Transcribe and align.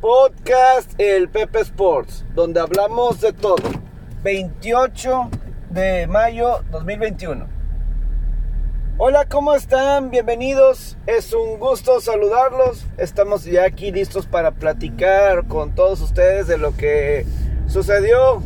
podcast 0.00 0.92
El 0.98 1.28
Pepe 1.28 1.60
Sports, 1.60 2.24
donde 2.34 2.60
hablamos 2.60 3.20
de 3.20 3.32
todo. 3.32 3.56
28 4.22 5.28
de 5.70 6.06
mayo 6.06 6.62
2021. 6.70 7.46
Hola, 8.96 9.26
¿cómo 9.26 9.54
están? 9.54 10.10
Bienvenidos. 10.10 10.96
Es 11.06 11.32
un 11.32 11.58
gusto 11.58 12.00
saludarlos. 12.00 12.86
Estamos 12.96 13.44
ya 13.44 13.64
aquí 13.64 13.90
listos 13.90 14.26
para 14.26 14.52
platicar 14.52 15.46
con 15.48 15.74
todos 15.74 16.00
ustedes 16.00 16.46
de 16.46 16.58
lo 16.58 16.76
que 16.76 17.26
sucedió 17.66 18.42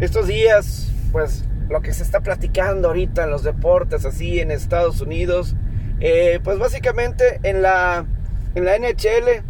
estos 0.00 0.28
días, 0.28 0.92
pues 1.10 1.44
lo 1.68 1.80
que 1.80 1.92
se 1.92 2.04
está 2.04 2.20
platicando 2.20 2.88
ahorita 2.88 3.24
en 3.24 3.30
los 3.30 3.42
deportes, 3.42 4.04
así 4.04 4.38
en 4.38 4.52
Estados 4.52 5.00
Unidos. 5.00 5.56
Eh, 6.00 6.38
pues 6.44 6.58
básicamente 6.60 7.40
en 7.42 7.62
la, 7.62 8.06
en 8.54 8.64
la 8.64 8.78
NHL, 8.78 9.42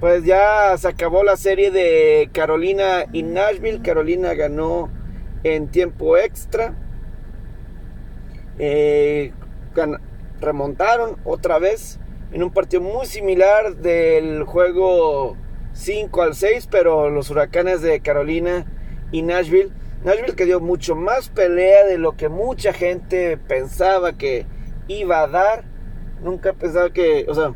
pues 0.00 0.24
ya 0.24 0.76
se 0.76 0.88
acabó 0.88 1.24
la 1.24 1.36
serie 1.36 1.70
de 1.70 2.28
Carolina 2.32 3.06
y 3.12 3.22
Nashville. 3.22 3.82
Carolina 3.82 4.34
ganó 4.34 4.90
en 5.42 5.68
tiempo 5.68 6.16
extra. 6.18 6.74
Eh, 8.58 9.32
remontaron 10.40 11.16
otra 11.24 11.58
vez 11.58 11.98
en 12.32 12.42
un 12.42 12.50
partido 12.50 12.82
muy 12.82 13.06
similar 13.06 13.76
del 13.76 14.44
juego 14.44 15.36
5 15.72 16.22
al 16.22 16.34
6, 16.34 16.68
pero 16.70 17.10
los 17.10 17.30
huracanes 17.30 17.80
de 17.80 18.00
Carolina 18.00 18.66
y 19.12 19.22
Nashville. 19.22 19.72
Nashville 20.04 20.36
que 20.36 20.44
dio 20.44 20.60
mucho 20.60 20.94
más 20.94 21.30
pelea 21.30 21.84
de 21.86 21.98
lo 21.98 22.16
que 22.16 22.28
mucha 22.28 22.72
gente 22.72 23.38
pensaba 23.38 24.12
que 24.12 24.46
iba 24.88 25.22
a 25.22 25.28
dar. 25.28 25.64
Nunca 26.22 26.52
pensaba 26.52 26.90
que, 26.90 27.26
o 27.28 27.34
sea, 27.34 27.54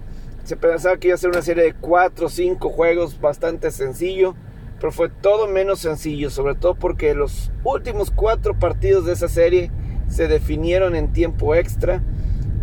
se 0.51 0.57
pensaba 0.57 0.97
que 0.97 1.07
iba 1.07 1.15
a 1.15 1.19
ser 1.19 1.31
una 1.31 1.43
serie 1.43 1.63
de 1.63 1.75
4 1.75 2.27
o 2.27 2.29
5 2.29 2.71
juegos 2.71 3.21
bastante 3.21 3.71
sencillo, 3.71 4.35
pero 4.81 4.91
fue 4.91 5.09
todo 5.09 5.47
menos 5.47 5.79
sencillo, 5.79 6.29
sobre 6.29 6.57
todo 6.57 6.74
porque 6.74 7.15
los 7.15 7.52
últimos 7.63 8.11
4 8.11 8.59
partidos 8.59 9.07
de 9.07 9.13
esa 9.13 9.29
serie 9.29 9.71
se 10.09 10.27
definieron 10.27 10.97
en 10.97 11.13
tiempo 11.13 11.55
extra. 11.55 12.02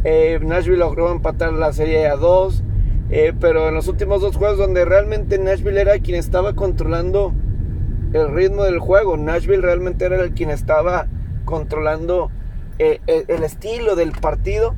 Eh, 0.03 0.37
Nashville 0.43 0.79
logró 0.79 1.13
empatar 1.13 1.53
la 1.53 1.71
serie 1.71 2.07
a 2.07 2.17
2, 2.17 2.61
eh, 3.09 3.33
pero 3.39 3.69
en 3.69 3.75
los 3.75 3.87
últimos 3.87 4.19
dos 4.19 4.35
juegos 4.35 4.57
donde 4.57 4.83
realmente 4.83 5.39
Nashville 5.39 5.79
era 5.79 5.97
quien 5.99 6.17
estaba 6.17 6.55
controlando 6.55 7.31
el 8.11 8.33
ritmo 8.33 8.65
del 8.65 8.79
juego, 8.79 9.15
Nashville 9.15 9.61
realmente 9.61 10.03
era 10.03 10.21
el 10.21 10.33
quien 10.33 10.49
estaba 10.49 11.07
controlando 11.45 12.31
eh, 12.79 12.99
el 13.07 13.43
estilo 13.43 13.95
del 13.95 14.11
partido, 14.11 14.75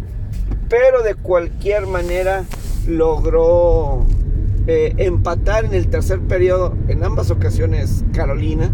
pero 0.69 1.01
de 1.01 1.15
cualquier 1.15 1.87
manera 1.87 2.45
logró 2.89 4.05
empatar 4.67 5.65
en 5.65 5.73
el 5.73 5.87
tercer 5.87 6.19
periodo 6.19 6.75
en 6.89 7.03
ambas 7.03 7.31
ocasiones 7.31 8.03
Carolina 8.13 8.71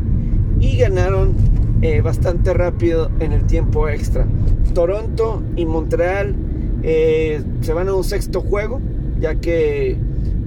y 0.60 0.78
ganaron 0.78 1.36
eh, 1.82 2.02
bastante 2.02 2.54
rápido 2.54 3.12
en 3.20 3.32
el 3.32 3.46
tiempo 3.46 3.90
extra. 3.90 4.26
Toronto 4.74 5.44
y 5.56 5.66
Montreal 5.66 6.36
eh, 6.84 7.44
se 7.62 7.74
van 7.74 7.90
a 7.90 7.94
un 7.94 8.04
sexto 8.04 8.42
juego, 8.42 8.82
ya 9.20 9.36
que 9.36 9.98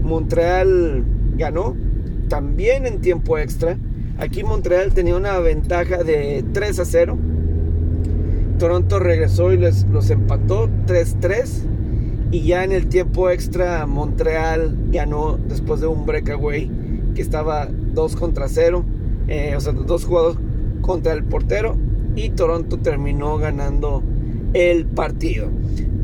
Montreal 0.02 1.04
ganó 1.36 1.76
también 2.28 2.86
en 2.86 3.00
tiempo 3.00 3.38
extra. 3.38 3.76
Aquí 4.18 4.42
Montreal 4.42 4.92
tenía 4.94 5.16
una 5.16 5.38
ventaja 5.38 6.02
de 6.02 6.44
3 6.52 6.80
a 6.80 6.84
0. 6.84 7.18
Toronto 8.58 8.98
regresó 8.98 9.52
y 9.52 9.58
les, 9.58 9.84
los 9.84 10.10
empató 10.10 10.68
3-3. 10.86 11.46
Y 12.30 12.42
ya 12.42 12.64
en 12.64 12.72
el 12.72 12.88
tiempo 12.88 13.30
extra 13.30 13.86
Montreal 13.86 14.76
ganó 14.92 15.38
después 15.48 15.80
de 15.80 15.86
un 15.86 16.04
breakaway 16.04 16.70
que 17.14 17.22
estaba 17.22 17.66
2 17.66 18.16
contra 18.16 18.48
0. 18.48 18.84
Eh, 19.28 19.54
o 19.56 19.60
sea, 19.60 19.72
dos 19.72 20.04
jugadores 20.04 20.38
contra 20.82 21.12
el 21.12 21.24
portero 21.24 21.76
y 22.16 22.30
Toronto 22.30 22.78
terminó 22.78 23.38
ganando 23.38 24.02
el 24.52 24.86
partido. 24.86 25.48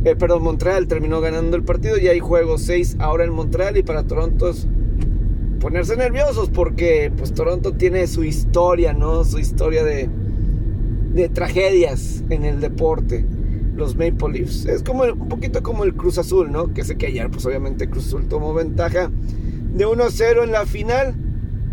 Eh, 0.05 0.17
perdón, 0.17 0.43
Montreal 0.43 0.87
terminó 0.87 1.21
ganando 1.21 1.57
el 1.57 1.63
partido 1.63 1.99
y 1.99 2.09
hay 2.09 2.21
juego 2.21 2.59
6 2.59 2.97
ahora 3.01 3.25
en 3.25 3.33
Montreal 3.33 3.77
y 3.77 3.83
para 3.83 4.05
Toronto 4.05 4.49
es 4.49 4.67
ponerse 5.61 5.97
nerviosos 5.97 6.51
porque 6.51 7.11
pues 7.17 7.33
Toronto 7.33 7.73
tiene 7.73 8.07
su 8.07 8.25
historia, 8.25 8.93
¿no? 8.93 9.25
Su 9.25 9.39
historia 9.39 9.83
de, 9.83 10.11
de 11.15 11.29
tragedias 11.31 12.23
en 12.29 12.45
el 12.45 12.61
deporte. 12.61 13.25
Los 13.75 13.97
Maple 13.97 14.39
Leafs. 14.39 14.67
Es 14.67 14.83
como 14.83 15.05
un 15.05 15.29
poquito 15.29 15.63
como 15.63 15.85
el 15.85 15.95
Cruz 15.95 16.19
Azul, 16.19 16.51
¿no? 16.53 16.73
Que 16.73 16.85
sé 16.85 16.97
que 16.97 17.07
ayer 17.07 17.31
pues 17.31 17.45
obviamente 17.47 17.89
Cruz 17.89 18.07
Azul 18.09 18.29
tomó 18.29 18.55
ventaja 18.55 19.11
de 19.75 19.87
1-0 19.87 20.45
en 20.45 20.53
la 20.53 20.67
final 20.67 21.15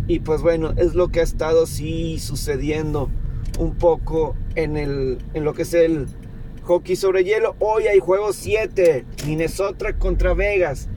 y 0.08 0.20
pues 0.20 0.42
bueno, 0.42 0.74
es 0.78 0.96
lo 0.96 1.10
que 1.10 1.20
ha 1.20 1.24
estado 1.24 1.66
sí 1.68 2.20
sucediendo 2.20 3.10
un 3.60 3.76
poco 3.76 4.36
en, 4.56 4.78
el, 4.78 5.20
en 5.34 5.44
lo 5.44 5.54
que 5.54 5.62
es 5.62 5.74
el 5.74 6.08
hockey 6.64 6.96
sobre 6.96 7.24
hielo. 7.24 7.56
Hoy 7.60 7.88
hay 7.88 8.00
juego 8.00 8.34
7, 8.34 9.06
Minnesota 9.28 9.94
contra 9.94 10.34
Vegas. 10.34 10.90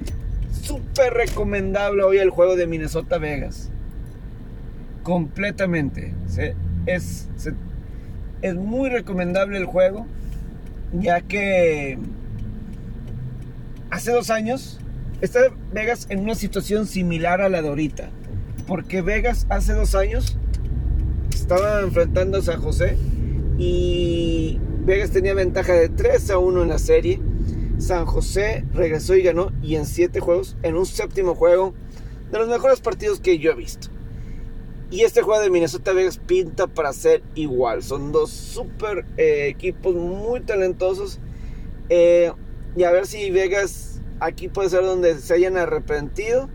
Súper 0.63 1.13
recomendable 1.13 2.03
hoy 2.03 2.19
el 2.19 2.31
juego 2.31 2.57
de 2.57 2.67
Minnesota 2.67 3.19
Vegas. 3.19 3.71
Completamente. 5.03 6.15
es, 6.87 7.29
es 8.41 8.55
muy 8.55 8.89
recomendable 8.89 9.59
el 9.59 9.67
juego, 9.67 10.07
ya 10.95 11.21
que 11.21 11.99
hace 13.91 14.13
dos 14.13 14.31
años 14.31 14.81
está 15.21 15.41
Vegas 15.73 16.07
en 16.11 16.21
una 16.21 16.35
situación 16.35 16.87
similar 16.87 17.41
a 17.41 17.49
la 17.49 17.63
de 17.63 17.69
ahorita 17.69 18.11
porque 18.67 19.03
Vegas 19.03 19.47
hace 19.49 19.73
dos 19.73 19.95
años 19.95 20.37
estaba 21.31 21.81
enfrentando 21.81 22.39
a 22.39 22.43
San 22.43 22.61
José 22.61 22.97
y 23.59 24.59
Vegas 24.85 25.11
tenía 25.11 25.35
ventaja 25.35 25.75
de 25.75 25.89
3 25.89 26.31
a 26.31 26.39
1 26.39 26.63
en 26.63 26.69
la 26.69 26.79
serie. 26.79 27.21
San 27.79 28.07
José 28.07 28.65
regresó 28.73 29.17
y 29.17 29.23
ganó 29.23 29.53
y 29.63 29.77
en 29.77 29.87
7 29.87 30.21
juegos, 30.21 30.57
en 30.63 30.77
un 30.77 30.87
séptimo 30.87 31.35
juego, 31.35 31.75
de 32.31 32.39
los 32.39 32.49
mejores 32.49 32.81
partidos 32.81 33.21
que 33.21 33.39
yo 33.39 33.53
he 33.53 33.55
visto. 33.55 33.89
Y 34.91 35.03
este 35.03 35.23
juego 35.23 35.41
de 35.41 35.51
Minnesota 35.51 35.93
Vegas 35.93 36.19
pinta 36.19 36.67
para 36.67 36.93
ser 36.93 37.23
igual. 37.35 37.83
Son 37.83 38.13
dos 38.13 38.31
super 38.31 39.05
eh, 39.17 39.49
equipos 39.49 39.95
muy 39.95 40.41
talentosos. 40.41 41.19
Eh, 41.89 42.33
y 42.77 42.85
a 42.85 42.91
ver 42.91 43.07
si 43.07 43.31
Vegas 43.31 44.01
aquí 44.21 44.49
puede 44.49 44.71
ser 44.71 44.83
donde 44.83 45.19
se 45.19 45.35
hayan 45.35 45.57
arrepentido 45.57 46.49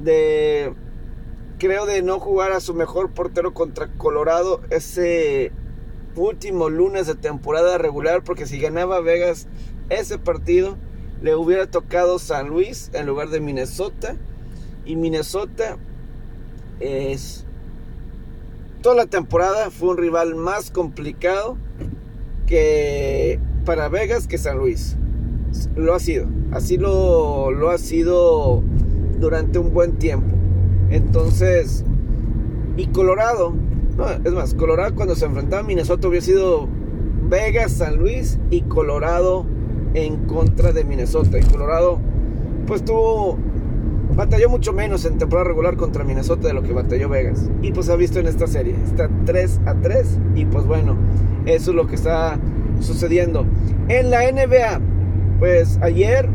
de 0.00 0.74
creo 1.58 1.86
de 1.86 2.02
no 2.02 2.20
jugar 2.20 2.52
a 2.52 2.60
su 2.60 2.74
mejor 2.74 3.12
portero 3.12 3.54
contra 3.54 3.88
Colorado 3.88 4.60
ese 4.70 5.52
último 6.14 6.68
lunes 6.68 7.06
de 7.06 7.14
temporada 7.14 7.78
regular, 7.78 8.22
porque 8.24 8.46
si 8.46 8.58
ganaba 8.58 9.00
Vegas 9.00 9.48
ese 9.88 10.18
partido, 10.18 10.76
le 11.22 11.34
hubiera 11.34 11.70
tocado 11.70 12.18
San 12.18 12.48
Luis 12.48 12.90
en 12.92 13.06
lugar 13.06 13.28
de 13.28 13.40
Minnesota. 13.40 14.16
Y 14.84 14.96
Minnesota 14.96 15.76
es... 16.80 17.45
Toda 18.86 18.98
la 18.98 19.06
temporada 19.06 19.72
fue 19.72 19.88
un 19.88 19.96
rival 19.96 20.36
más 20.36 20.70
complicado 20.70 21.58
que 22.46 23.40
para 23.64 23.88
Vegas 23.88 24.28
que 24.28 24.38
San 24.38 24.58
Luis. 24.58 24.96
Lo 25.74 25.92
ha 25.92 25.98
sido. 25.98 26.28
Así 26.52 26.76
lo, 26.76 27.50
lo 27.50 27.70
ha 27.70 27.78
sido 27.78 28.62
durante 29.18 29.58
un 29.58 29.74
buen 29.74 29.96
tiempo. 29.98 30.36
Entonces, 30.88 31.84
y 32.76 32.86
Colorado, 32.86 33.54
no, 33.96 34.08
es 34.08 34.32
más, 34.32 34.54
Colorado 34.54 34.94
cuando 34.94 35.16
se 35.16 35.24
enfrentaba 35.24 35.62
a 35.62 35.66
Minnesota 35.66 36.06
hubiera 36.06 36.24
sido 36.24 36.68
Vegas, 37.24 37.72
San 37.72 37.96
Luis 37.96 38.38
y 38.50 38.60
Colorado 38.60 39.46
en 39.94 40.26
contra 40.26 40.70
de 40.70 40.84
Minnesota. 40.84 41.38
Y 41.38 41.42
Colorado, 41.42 41.98
pues 42.68 42.84
tuvo, 42.84 43.36
batalló 44.16 44.48
mucho 44.48 44.72
menos 44.72 45.04
en 45.04 45.18
temporada 45.18 45.48
regular 45.48 45.76
contra 45.76 46.02
Minnesota 46.02 46.48
de 46.48 46.54
lo 46.54 46.62
que 46.62 46.72
batalló 46.72 47.08
Vegas. 47.08 47.48
Y 47.62 47.72
pues 47.72 47.88
ha 47.90 47.96
visto 47.96 48.18
en 48.18 48.26
esta 48.26 48.46
serie, 48.46 48.74
está 48.84 49.08
3 49.26 49.60
a 49.66 49.74
3 49.74 50.18
y 50.34 50.46
pues 50.46 50.66
bueno, 50.66 50.96
eso 51.44 51.70
es 51.70 51.76
lo 51.76 51.86
que 51.86 51.94
está 51.94 52.38
sucediendo. 52.80 53.46
En 53.88 54.10
la 54.10 54.30
NBA, 54.30 54.80
pues 55.38 55.78
ayer 55.82 56.28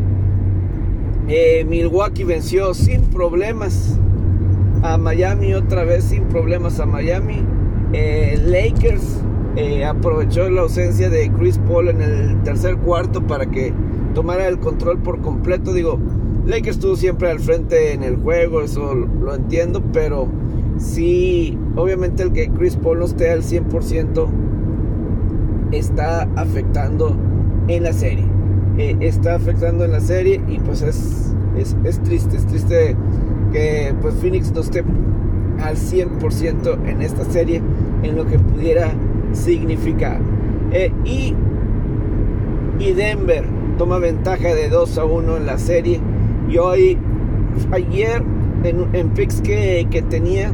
eh, 1.27 1.65
Milwaukee 1.67 2.23
venció 2.23 2.73
sin 2.73 3.01
problemas 3.01 3.97
a 4.83 4.97
Miami 4.97 5.53
otra 5.53 5.83
vez 5.83 6.05
sin 6.05 6.23
problemas 6.25 6.79
a 6.79 6.85
Miami. 6.85 7.43
Eh, 7.93 8.39
Lakers 8.45 9.21
eh, 9.55 9.85
aprovechó 9.85 10.49
la 10.49 10.61
ausencia 10.61 11.09
de 11.09 11.29
Chris 11.31 11.59
Paul 11.67 11.89
en 11.89 12.01
el 12.01 12.43
tercer 12.43 12.77
cuarto 12.77 13.25
para 13.27 13.47
que 13.47 13.73
tomara 14.13 14.47
el 14.47 14.59
control 14.59 14.99
por 14.99 15.21
completo. 15.21 15.73
Digo, 15.73 15.99
Lakers 16.51 16.75
estuvo 16.75 16.97
siempre 16.97 17.31
al 17.31 17.39
frente 17.39 17.93
en 17.93 18.03
el 18.03 18.17
juego, 18.17 18.61
eso 18.61 18.93
lo 18.93 19.33
entiendo, 19.33 19.81
pero 19.93 20.27
sí, 20.77 21.57
obviamente 21.77 22.23
el 22.23 22.33
que 22.33 22.49
Chris 22.49 22.75
Paul 22.75 22.99
no 22.99 23.05
esté 23.05 23.29
al 23.29 23.41
100% 23.41 24.27
está 25.71 26.23
afectando 26.35 27.15
en 27.69 27.83
la 27.83 27.93
serie. 27.93 28.25
Eh, 28.77 28.97
está 28.99 29.35
afectando 29.35 29.85
en 29.85 29.93
la 29.93 30.01
serie 30.01 30.41
y 30.49 30.59
pues 30.59 30.81
es, 30.81 31.33
es, 31.55 32.03
triste, 32.03 32.35
es 32.35 32.45
triste 32.45 32.97
que 33.53 33.95
pues 34.01 34.13
Phoenix 34.15 34.51
no 34.51 34.59
esté 34.59 34.83
al 35.61 35.77
100% 35.77 36.85
en 36.85 37.01
esta 37.01 37.23
serie 37.31 37.61
en 38.03 38.17
lo 38.17 38.25
que 38.25 38.37
pudiera 38.37 38.91
significar. 39.31 40.19
Eh, 40.73 40.91
y, 41.05 41.33
y 42.77 42.91
Denver 42.91 43.45
toma 43.77 43.99
ventaja 43.99 44.53
de 44.53 44.67
2 44.67 44.97
a 44.97 45.05
1 45.05 45.37
en 45.37 45.45
la 45.45 45.57
serie. 45.57 46.01
Y 46.49 46.57
hoy, 46.57 46.97
ayer, 47.71 48.23
en, 48.63 48.93
en 48.93 49.09
picks 49.09 49.41
que, 49.41 49.87
que 49.89 50.01
tenía, 50.01 50.53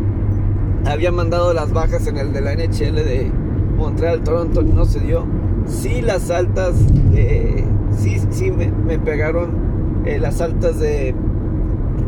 había 0.86 1.12
mandado 1.12 1.54
las 1.54 1.74
bajas 1.74 2.08
en 2.08 2.18
el 2.18 2.34
de 2.34 2.42
la 2.42 2.54
NHL 2.56 2.96
de 2.96 3.32
Montreal, 3.78 4.24
Toronto, 4.24 4.62
no 4.64 4.86
se 4.86 5.00
dio. 5.00 5.26
Sí, 5.66 6.02
las 6.02 6.30
altas, 6.32 6.76
sí, 7.98 8.18
sí 8.30 8.52
me, 8.52 8.98
pegaron 9.00 10.04
eh, 10.06 10.18
las 10.18 10.42
altas 10.42 10.80
de 10.80 11.14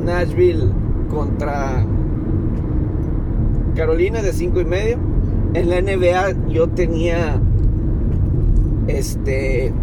Nashville 0.04 0.72
contra 1.10 1.86
Carolina 3.76 4.22
de 4.22 4.34
5 4.34 4.62
y 4.62 4.66
medio. 4.66 4.98
En 5.54 5.70
la 5.70 5.82
NBA 5.82 6.48
yo 6.50 6.70
tenía 6.70 7.40
este 8.88 9.74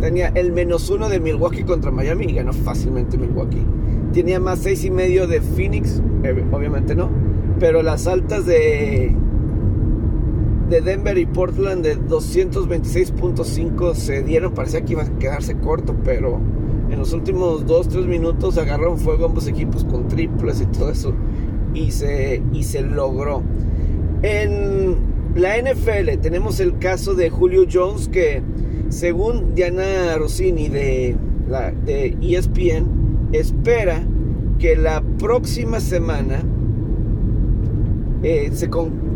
tenía 0.00 0.28
el 0.28 0.52
menos 0.52 0.88
uno 0.90 1.08
de 1.08 1.20
Milwaukee 1.20 1.64
contra 1.64 1.90
Miami 1.90 2.26
y 2.26 2.34
ganó 2.34 2.52
fácilmente 2.52 3.16
Milwaukee. 3.16 3.64
Tenía 4.12 4.40
más 4.40 4.60
seis 4.60 4.84
y 4.84 4.90
medio 4.90 5.26
de 5.26 5.40
Phoenix, 5.40 6.02
eh, 6.22 6.44
obviamente 6.52 6.94
no, 6.94 7.10
pero 7.58 7.82
las 7.82 8.06
altas 8.06 8.46
de 8.46 9.14
de 10.68 10.80
Denver 10.80 11.16
y 11.16 11.26
Portland 11.26 11.84
de 11.84 11.96
226.5 11.96 13.94
se 13.94 14.22
dieron, 14.22 14.52
parecía 14.52 14.84
que 14.84 14.94
iba 14.94 15.02
a 15.04 15.18
quedarse 15.18 15.56
corto, 15.58 15.94
pero 16.04 16.40
en 16.90 16.98
los 16.98 17.12
últimos 17.12 17.66
2-3 17.66 18.06
minutos 18.06 18.58
agarraron 18.58 18.98
fuego 18.98 19.26
ambos 19.26 19.46
equipos 19.46 19.84
con 19.84 20.08
triples 20.08 20.60
y 20.60 20.66
todo 20.66 20.90
eso 20.90 21.14
y 21.72 21.92
se, 21.92 22.42
y 22.52 22.64
se 22.64 22.82
logró. 22.82 23.42
En 24.22 24.96
la 25.36 25.56
NFL 25.58 26.18
tenemos 26.20 26.58
el 26.58 26.78
caso 26.78 27.14
de 27.14 27.30
Julio 27.30 27.66
Jones 27.70 28.08
que 28.08 28.42
según 28.88 29.54
Diana 29.54 30.16
Rossini 30.16 30.68
de, 30.68 31.16
la, 31.48 31.72
ESPN 31.86 33.30
espera 33.32 34.02
que 34.58 34.76
la 34.76 35.02
próxima 35.18 35.80
semana 35.80 36.42
eh, 38.22 38.50
se, 38.52 38.70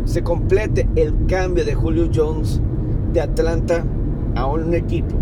se 0.05 0.23
complete 0.23 0.87
el 0.95 1.25
cambio 1.27 1.65
de 1.65 1.73
Julio 1.73 2.09
Jones 2.13 2.61
de 3.13 3.21
Atlanta 3.21 3.85
a 4.35 4.45
un 4.45 4.73
equipo. 4.73 5.15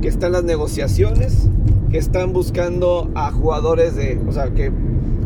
Que 0.00 0.08
está 0.08 0.26
en 0.26 0.32
las 0.32 0.44
negociaciones, 0.44 1.48
que 1.90 1.98
están 1.98 2.32
buscando 2.32 3.10
a 3.14 3.30
jugadores 3.30 3.96
de, 3.96 4.20
o 4.26 4.32
sea, 4.32 4.50
que 4.50 4.70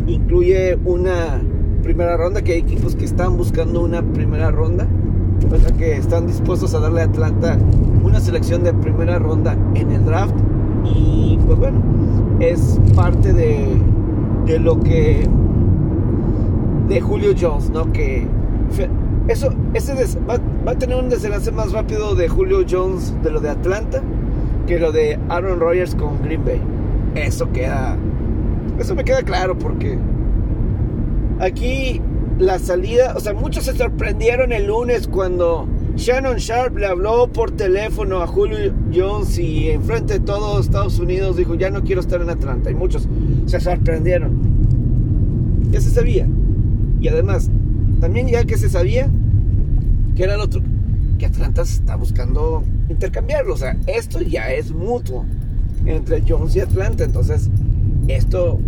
incluye 0.07 0.77
una 0.85 1.43
primera 1.83 2.17
ronda, 2.17 2.43
que 2.43 2.53
hay 2.53 2.61
equipos 2.61 2.95
que 2.95 3.05
están 3.05 3.37
buscando 3.37 3.83
una 3.83 4.03
primera 4.03 4.51
ronda, 4.51 4.87
o 5.51 5.57
sea, 5.57 5.77
que 5.77 5.97
están 5.97 6.27
dispuestos 6.27 6.75
a 6.75 6.81
darle 6.81 7.03
a 7.03 7.05
Atlanta 7.05 7.59
una 8.03 8.21
selección 8.21 8.63
de 8.63 8.73
primera 8.73 9.19
ronda 9.19 9.57
en 9.75 9.91
el 9.91 10.05
draft 10.05 10.35
y 10.85 11.39
pues 11.47 11.59
bueno, 11.59 11.81
es 12.41 12.81
parte 12.95 13.33
de, 13.33 13.67
de 14.47 14.59
lo 14.59 14.81
que 14.81 15.29
de 16.89 17.01
Julio 17.01 17.33
Jones, 17.39 17.71
¿no? 17.71 17.93
Que 17.93 18.27
eso, 19.29 19.51
ese 19.75 19.95
va, 20.29 20.39
va, 20.67 20.73
a 20.73 20.75
tener 20.75 20.97
un 20.97 21.09
desenlace 21.09 21.53
más 21.53 21.73
rápido 21.73 22.15
de 22.15 22.29
Julio 22.29 22.65
Jones 22.69 23.15
de 23.23 23.31
lo 23.31 23.41
de 23.41 23.51
Atlanta 23.51 24.03
que 24.67 24.79
lo 24.79 24.93
de 24.93 25.19
Aaron 25.29 25.61
Rodgers 25.61 25.95
con 25.95 26.23
Green 26.23 26.45
Bay. 26.45 26.61
Eso 27.15 27.51
queda, 27.53 27.97
eso 28.79 28.95
me 28.95 29.05
queda 29.05 29.23
claro 29.23 29.59
porque 29.59 29.99
aquí 31.41 32.01
la 32.39 32.59
salida, 32.59 33.15
o 33.17 33.21
sea, 33.21 33.35
muchos 33.35 33.65
se 33.65 33.77
sorprendieron 33.77 34.53
el 34.53 34.67
lunes 34.67 35.09
cuando 35.09 35.67
Shannon 35.97 36.37
Sharp 36.37 36.79
le 36.79 36.87
habló 36.87 37.29
por 37.29 37.51
teléfono 37.51 38.23
a 38.23 38.27
Julio 38.27 38.73
Jones 38.95 39.39
y 39.39 39.71
enfrente 39.71 40.15
de 40.15 40.21
todos 40.21 40.67
Estados 40.67 40.99
Unidos 40.99 41.37
dijo, 41.37 41.55
ya 41.55 41.71
no 41.71 41.83
quiero 41.83 42.01
estar 42.01 42.21
en 42.21 42.31
Atlanta. 42.31 42.71
Y 42.71 42.75
muchos 42.75 43.09
se 43.47 43.61
sorprendieron. 43.61 45.71
Ya 45.71 45.81
se 45.81 45.91
sabía. 45.91 46.27
Y 47.01 47.09
además, 47.09 47.51
también 48.01 48.29
ya 48.29 48.45
que 48.45 48.57
se 48.57 48.69
sabía 48.69 49.09
que 50.17 50.25
era 50.25 50.35
el 50.35 50.41
otro, 50.41 50.63
que 51.19 51.27
Atlanta 51.27 51.63
está 51.63 51.97
buscando 51.97 52.65
intercambiarlo. 52.89 53.55
O 53.55 53.57
sea, 53.57 53.77
esto 53.87 54.21
ya 54.21 54.53
es 54.53 54.73
mutuo 54.73 55.25
entre 55.87 56.23
Jones 56.27 56.57
y 56.57 56.61
Atlanta. 56.61 57.05
Entonces, 57.05 57.51
esto, 58.09 58.59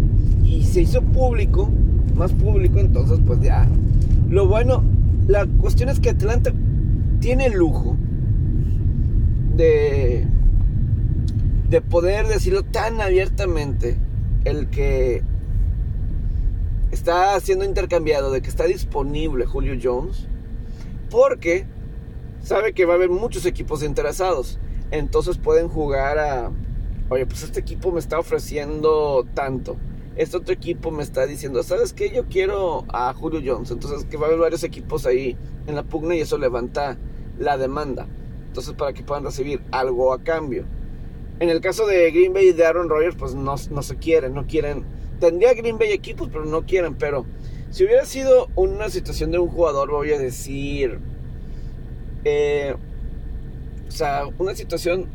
y 0.44 0.64
se 0.64 0.82
hizo 0.82 1.02
público, 1.02 1.70
más 2.16 2.32
público, 2.32 2.78
entonces 2.78 3.18
pues 3.26 3.40
ya. 3.40 3.66
Lo 4.28 4.46
bueno, 4.46 4.82
la 5.28 5.46
cuestión 5.46 5.88
es 5.88 6.00
que 6.00 6.10
Atlanta 6.10 6.52
tiene 7.22 7.46
el 7.46 7.52
lujo 7.52 7.96
de, 9.54 10.26
de 11.70 11.80
poder 11.80 12.26
decirlo 12.26 12.64
tan 12.64 13.00
abiertamente, 13.00 13.96
el 14.44 14.68
que 14.68 15.22
está 16.90 17.38
siendo 17.38 17.64
intercambiado, 17.64 18.32
de 18.32 18.42
que 18.42 18.48
está 18.48 18.64
disponible 18.64 19.46
Julio 19.46 19.78
Jones, 19.80 20.26
porque 21.10 21.64
sabe 22.42 22.72
que 22.72 22.86
va 22.86 22.94
a 22.94 22.96
haber 22.96 23.08
muchos 23.08 23.46
equipos 23.46 23.84
interesados. 23.84 24.58
Entonces 24.90 25.38
pueden 25.38 25.68
jugar 25.68 26.18
a, 26.18 26.50
oye, 27.08 27.24
pues 27.24 27.44
este 27.44 27.60
equipo 27.60 27.92
me 27.92 28.00
está 28.00 28.18
ofreciendo 28.18 29.24
tanto. 29.32 29.76
Este 30.16 30.36
otro 30.36 30.52
equipo 30.52 30.90
me 30.90 31.04
está 31.04 31.24
diciendo, 31.26 31.62
¿sabes 31.62 31.92
qué? 31.92 32.10
Yo 32.10 32.26
quiero 32.26 32.84
a 32.88 33.14
Julio 33.14 33.40
Jones. 33.46 33.70
Entonces 33.70 34.04
que 34.06 34.16
va 34.16 34.24
a 34.24 34.26
haber 34.26 34.40
varios 34.40 34.64
equipos 34.64 35.06
ahí 35.06 35.36
en 35.68 35.76
la 35.76 35.84
pugna 35.84 36.16
y 36.16 36.20
eso 36.20 36.36
levanta 36.36 36.98
la 37.42 37.58
demanda. 37.58 38.06
Entonces 38.48 38.74
para 38.74 38.92
que 38.92 39.02
puedan 39.02 39.24
recibir 39.24 39.62
algo 39.70 40.12
a 40.12 40.22
cambio. 40.22 40.64
En 41.40 41.48
el 41.48 41.60
caso 41.60 41.86
de 41.86 42.10
Green 42.10 42.32
Bay 42.32 42.48
y 42.48 42.52
de 42.52 42.64
Aaron 42.64 42.88
Rodgers, 42.88 43.16
pues 43.16 43.34
no, 43.34 43.56
se 43.56 43.96
quieren, 43.96 44.34
no 44.34 44.46
quieren 44.46 44.84
tendría 45.22 45.54
Green 45.54 45.78
Bay 45.78 45.92
equipos, 45.92 46.28
pero 46.32 46.44
no 46.44 46.66
quieren. 46.66 46.94
Pero 46.94 47.24
si 47.70 47.84
hubiera 47.84 48.04
sido 48.04 48.48
una 48.56 48.90
situación 48.90 49.30
de 49.30 49.38
un 49.38 49.48
jugador, 49.48 49.90
voy 49.90 50.12
a 50.12 50.18
decir. 50.18 50.98
Eh, 52.24 52.74
o 53.88 53.90
sea, 53.90 54.24
una 54.38 54.54
situación. 54.54 55.06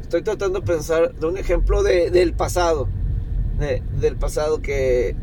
Estoy 0.00 0.22
tratando 0.22 0.60
de 0.60 0.66
pensar 0.66 1.14
de 1.14 1.26
un 1.26 1.36
ejemplo 1.36 1.82
de, 1.82 2.10
del 2.10 2.32
pasado. 2.32 2.88
del 4.00 4.16
pasado 4.16 4.62
que. 4.62 5.16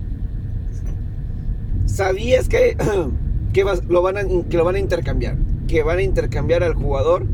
Sabías 1.86 2.48
que, 2.48 2.78
que, 3.54 3.66
lo 3.88 4.02
van 4.02 4.18
a, 4.18 4.24
que 4.50 4.58
lo 4.58 4.64
van 4.64 4.76
a 4.76 4.80
intercambiar. 4.80 5.36
Que 5.70 5.84
van 5.84 6.00
a 6.00 6.02
intercambiar 6.02 6.64
al 6.64 6.74
jugador. 6.74 7.28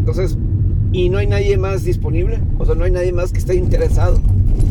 Entonces, 0.00 0.36
y 0.92 1.08
no 1.08 1.18
hay 1.18 1.28
nadie 1.28 1.56
más 1.56 1.84
disponible. 1.84 2.40
O 2.58 2.66
sea, 2.66 2.74
no 2.74 2.84
hay 2.84 2.90
nadie 2.90 3.12
más 3.12 3.32
que 3.32 3.38
esté 3.38 3.54
interesado. 3.54 4.18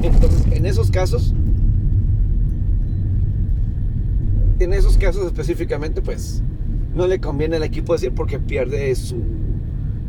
Entonces, 0.04 0.46
en 0.52 0.66
esos 0.66 0.92
casos, 0.92 1.34
en 4.60 4.74
esos 4.74 4.98
casos 4.98 5.26
específicamente, 5.26 6.02
pues 6.02 6.44
no 6.94 7.08
le 7.08 7.22
conviene 7.22 7.56
al 7.56 7.64
equipo 7.64 7.94
decir 7.94 8.12
porque 8.14 8.40
pierde 8.40 8.94
su, 8.96 9.24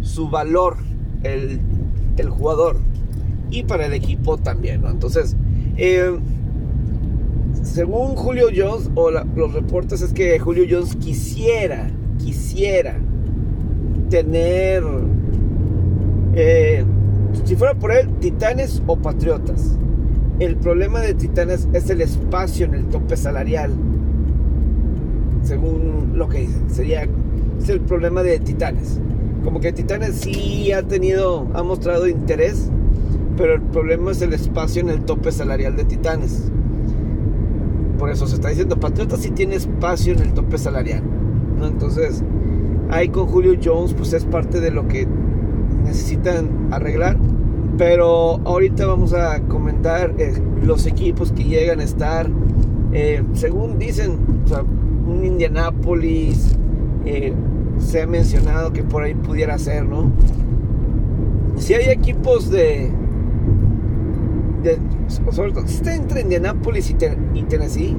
su 0.01 0.29
valor 0.29 0.77
el, 1.23 1.61
el 2.17 2.31
jugador 2.31 2.79
y 3.51 3.63
para 3.63 3.87
el 3.87 3.93
equipo 3.93 4.39
también, 4.39 4.83
¿no? 4.83 4.91
Entonces, 4.91 5.37
eh, 5.77 6.19
según 7.63 8.17
Julio 8.17 8.49
Jones 8.55 8.91
o 8.95 9.11
los 9.11 9.53
reportes 9.53 10.03
es 10.03 10.13
que 10.13 10.39
Julio 10.39 10.65
Jones 10.69 10.97
quisiera, 10.97 11.91
quisiera 12.19 12.97
tener 14.09 14.83
eh, 16.35 16.85
si 17.45 17.57
fuera 17.57 17.75
por 17.75 17.93
él, 17.93 18.09
Titanes 18.21 18.83
o 18.87 18.97
Patriotas. 18.97 19.77
El 20.39 20.57
problema 20.57 21.01
de 21.01 21.15
Titanes 21.15 21.69
es 21.73 21.91
el 21.91 22.01
espacio 22.01 22.67
en 22.67 22.75
el 22.75 22.87
tope 22.87 23.17
salarial. 23.17 23.73
Según 25.43 26.13
lo 26.15 26.29
que 26.29 26.41
dicen, 26.41 26.71
sería 26.71 27.07
es 27.61 27.69
el 27.69 27.81
problema 27.81 28.23
de 28.23 28.39
Titanes. 28.39 29.01
Como 29.45 29.61
que 29.61 29.73
Titanes 29.73 30.17
sí 30.17 30.73
ha 30.73 30.83
tenido, 30.83 31.47
ha 31.55 31.63
mostrado 31.63 32.09
interés, 32.09 32.71
pero 33.37 33.55
el 33.55 33.63
problema 33.63 34.13
es 34.13 34.23
el 34.23 34.33
espacio 34.33 34.83
en 34.83 34.91
el 34.91 35.05
tope 35.05 35.33
salarial 35.33 35.77
de 35.77 35.85
Titanes. 35.85 36.51
Por 38.01 38.09
eso 38.09 38.27
se 38.27 38.37
está 38.37 38.49
diciendo, 38.49 38.81
Patriotas 38.81 39.21
sí 39.21 39.31
tiene 39.31 39.57
espacio 39.57 40.15
en 40.15 40.21
el 40.21 40.33
tope 40.33 40.57
salarial. 40.57 41.03
Entonces, 41.63 42.25
ahí 42.89 43.11
con 43.11 43.27
Julio 43.27 43.53
Jones, 43.63 43.93
pues 43.93 44.15
es 44.15 44.25
parte 44.25 44.59
de 44.59 44.71
lo 44.71 44.89
que 44.89 45.07
necesitan 45.85 46.69
arreglar. 46.71 47.19
Pero 47.77 48.41
ahorita 48.47 48.87
vamos 48.87 49.13
a 49.13 49.41
comentar 49.43 50.15
eh, 50.17 50.33
los 50.63 50.87
equipos 50.87 51.31
que 51.33 51.45
llegan 51.45 51.81
a 51.81 51.83
estar. 51.83 52.31
Eh, 52.95 53.23
según 53.35 53.79
dicen, 53.79 54.19
un 55.07 55.23
Indianapolis 55.23 56.57
eh, 57.05 57.35
se 57.77 58.01
ha 58.01 58.07
mencionado 58.07 58.73
que 58.73 58.83
por 58.83 59.03
ahí 59.03 59.15
pudiera 59.15 59.59
ser, 59.59 59.85
¿no? 59.85 60.11
Si 61.57 61.75
hay 61.75 61.91
equipos 61.91 62.51
de 62.51 62.91
de, 64.63 64.79
está 65.65 65.95
entre 65.95 66.23
Indianapolis 66.23 66.91
y, 66.91 66.97
y, 67.39 67.43
Tennessee. 67.45 67.97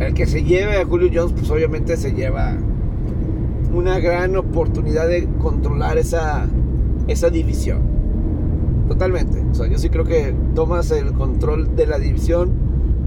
El 0.00 0.14
que 0.14 0.26
se 0.26 0.42
lleve 0.42 0.80
a 0.80 0.84
Julio 0.84 1.10
Jones, 1.12 1.32
pues 1.32 1.50
obviamente 1.50 1.96
se 1.96 2.12
lleva 2.12 2.56
una 3.72 3.98
gran 4.00 4.36
oportunidad 4.36 5.08
de 5.08 5.28
controlar 5.40 5.98
esa, 5.98 6.46
esa 7.08 7.30
división. 7.30 7.80
Totalmente. 8.88 9.42
O 9.50 9.54
sea, 9.54 9.66
yo 9.68 9.78
sí 9.78 9.88
creo 9.88 10.04
que 10.04 10.34
tomas 10.54 10.90
el 10.90 11.12
control 11.12 11.74
de 11.76 11.86
la 11.86 11.98
división 11.98 12.50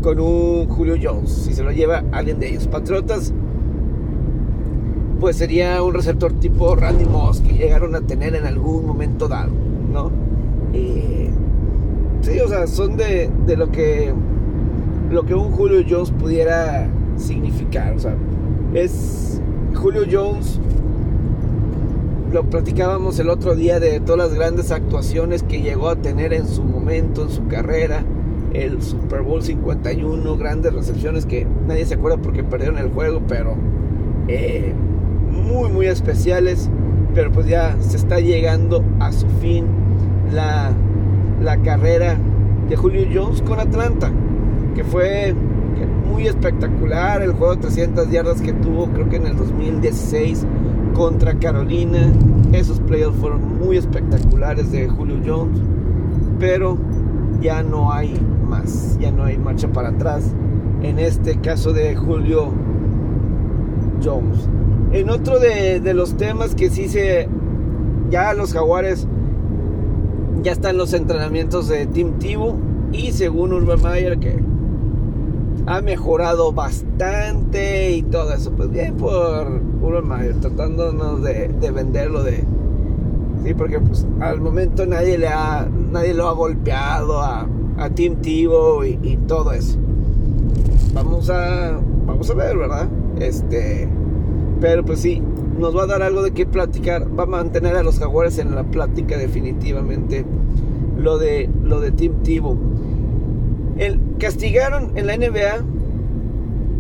con 0.02 0.20
un 0.20 0.68
Julio 0.68 0.96
Jones. 1.02 1.30
Si 1.30 1.54
se 1.54 1.64
lo 1.64 1.72
lleva 1.72 2.04
alguien 2.12 2.40
de 2.40 2.50
ellos. 2.50 2.68
Patriotas, 2.68 3.34
pues 5.20 5.38
sería 5.38 5.82
un 5.84 5.94
receptor 5.94 6.34
tipo 6.34 6.76
Randy 6.76 7.06
Moss 7.06 7.42
que 7.42 7.54
llegaron 7.54 7.96
a 7.96 8.02
tener 8.02 8.36
en 8.36 8.46
algún 8.46 8.86
momento 8.86 9.28
dado, 9.28 9.52
¿no? 9.92 10.12
Eh, 10.74 11.25
sí, 12.26 12.40
o 12.40 12.48
sea, 12.48 12.68
son 12.68 12.98
de, 12.98 13.30
de 13.46 13.56
lo 13.56 13.72
que 13.72 14.14
lo 15.12 15.24
que 15.24 15.36
un 15.36 15.52
Julio 15.52 15.84
Jones 15.88 16.12
pudiera 16.12 16.88
significar. 17.18 17.94
O 17.94 18.00
sea, 18.00 18.16
es 18.74 19.42
Julio 19.74 20.04
Jones 20.12 20.60
lo 22.32 22.44
platicábamos 22.44 23.18
el 23.20 23.30
otro 23.30 23.56
día 23.56 23.80
de 23.80 24.00
todas 24.02 24.30
las 24.30 24.34
grandes 24.38 24.72
actuaciones 24.72 25.44
que 25.44 25.62
llegó 25.62 25.88
a 25.88 25.96
tener 25.96 26.34
en 26.34 26.48
su 26.48 26.64
momento, 26.64 27.24
en 27.24 27.30
su 27.30 27.48
carrera. 27.48 28.04
El 28.52 28.82
Super 28.82 29.22
Bowl 29.22 29.42
51, 29.42 30.38
grandes 30.38 30.74
recepciones 30.74 31.26
que 31.26 31.48
nadie 31.68 31.86
se 31.86 31.94
acuerda 31.94 32.18
porque 32.18 32.44
perdieron 32.44 32.78
el 32.78 32.90
juego, 32.90 33.22
pero 33.28 33.56
eh, 34.28 34.74
muy, 35.32 35.70
muy 35.70 35.86
especiales. 35.88 36.70
Pero 37.14 37.32
pues 37.32 37.48
ya 37.48 37.78
se 37.80 37.96
está 37.96 38.20
llegando 38.20 38.84
a 39.00 39.14
su 39.14 39.28
fin 39.42 39.66
la, 40.34 40.74
la 41.42 41.58
carrera 41.58 42.18
de 42.70 42.76
Julio 42.76 43.06
Jones 43.14 43.42
con 43.42 43.60
Atlanta, 43.60 44.12
que 44.74 44.84
fue 44.84 45.36
muy 46.10 46.28
espectacular 46.28 47.22
el 47.22 47.34
juego 47.34 47.56
de 47.56 47.62
300 47.62 48.10
yardas 48.10 48.42
que 48.42 48.54
tuvo, 48.54 48.88
creo 48.88 49.10
que 49.10 49.18
en 49.18 49.28
el 49.28 49.38
2016 49.38 50.46
contra 50.94 51.38
Carolina. 51.38 52.12
Esos 52.54 52.80
playoffs 52.80 53.20
fueron 53.20 53.60
muy 53.60 53.78
espectaculares 53.78 54.72
de 54.72 54.88
Julio 54.88 55.18
Jones, 55.26 55.60
pero 56.40 56.78
ya 57.42 57.64
no 57.64 57.92
hay 57.92 58.16
más, 58.48 58.98
ya 59.00 59.12
no 59.12 59.26
hay 59.26 59.38
marcha 59.38 59.68
para 59.68 59.90
atrás 59.90 60.34
en 60.82 61.00
este 61.00 61.38
caso 61.40 61.74
de 61.74 61.96
Julio 61.96 62.52
Jones. 64.04 64.48
En 64.92 65.10
otro 65.10 65.40
de, 65.40 65.82
de 65.82 65.94
los 65.94 66.16
temas 66.16 66.56
que 66.56 66.70
sí 66.70 66.88
se, 66.88 67.28
ya 68.10 68.34
los 68.34 68.54
jaguares 68.54 69.08
ya 70.46 70.52
están 70.52 70.78
los 70.78 70.94
entrenamientos 70.94 71.68
de 71.70 71.88
Team 71.88 72.20
Tibu 72.20 72.54
y 72.92 73.12
según 73.14 73.52
Urban 73.52 73.82
Meyer 73.82 74.20
que 74.20 74.40
ha 75.66 75.82
mejorado 75.82 76.52
bastante 76.52 77.94
y 77.94 78.04
todo 78.04 78.32
eso. 78.32 78.52
Pues 78.52 78.70
bien 78.70 78.96
por 78.96 79.60
Urban 79.82 80.08
Meyer, 80.08 80.36
tratándonos 80.36 81.24
de, 81.24 81.48
de 81.48 81.72
venderlo 81.72 82.22
de... 82.22 82.44
Sí, 83.44 83.56
porque 83.56 83.80
pues 83.80 84.06
al 84.20 84.40
momento 84.40 84.86
nadie 84.86 85.18
le 85.18 85.30
ha, 85.30 85.68
nadie 85.92 86.14
lo 86.14 86.28
ha 86.28 86.34
golpeado 86.34 87.22
a, 87.22 87.48
a 87.78 87.90
Tivo 87.90 88.86
y, 88.86 89.00
y, 89.02 89.18
todo 89.28 89.52
eso. 89.52 89.80
Vamos 90.94 91.28
a, 91.32 91.80
vamos 92.06 92.30
a 92.30 92.34
ver, 92.36 92.56
¿verdad? 92.56 92.88
Este, 93.20 93.90
pero 94.62 94.86
pues 94.86 95.00
sí, 95.00 95.24
nos 95.58 95.76
va 95.76 95.84
a 95.84 95.88
dar 95.88 96.02
algo 96.04 96.22
de 96.22 96.32
qué 96.32 96.46
platicar. 96.46 97.08
Va 97.18 97.24
a 97.24 97.28
mantener 97.28 97.76
a 97.76 97.84
los 97.84 98.00
jaguares 98.00 98.38
en 98.38 98.56
la 98.56 98.64
plática 98.64 99.18
definitivamente. 99.18 100.26
Lo 100.98 101.18
de, 101.18 101.50
lo 101.64 101.82
de 101.82 101.92
Team 101.92 102.24
Tivo. 102.24 102.58
El, 103.78 104.00
castigaron 104.20 104.98
en 104.98 105.08
la 105.08 105.18
NBA 105.18 105.66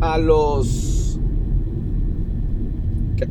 a 0.01 0.17
los 0.17 1.19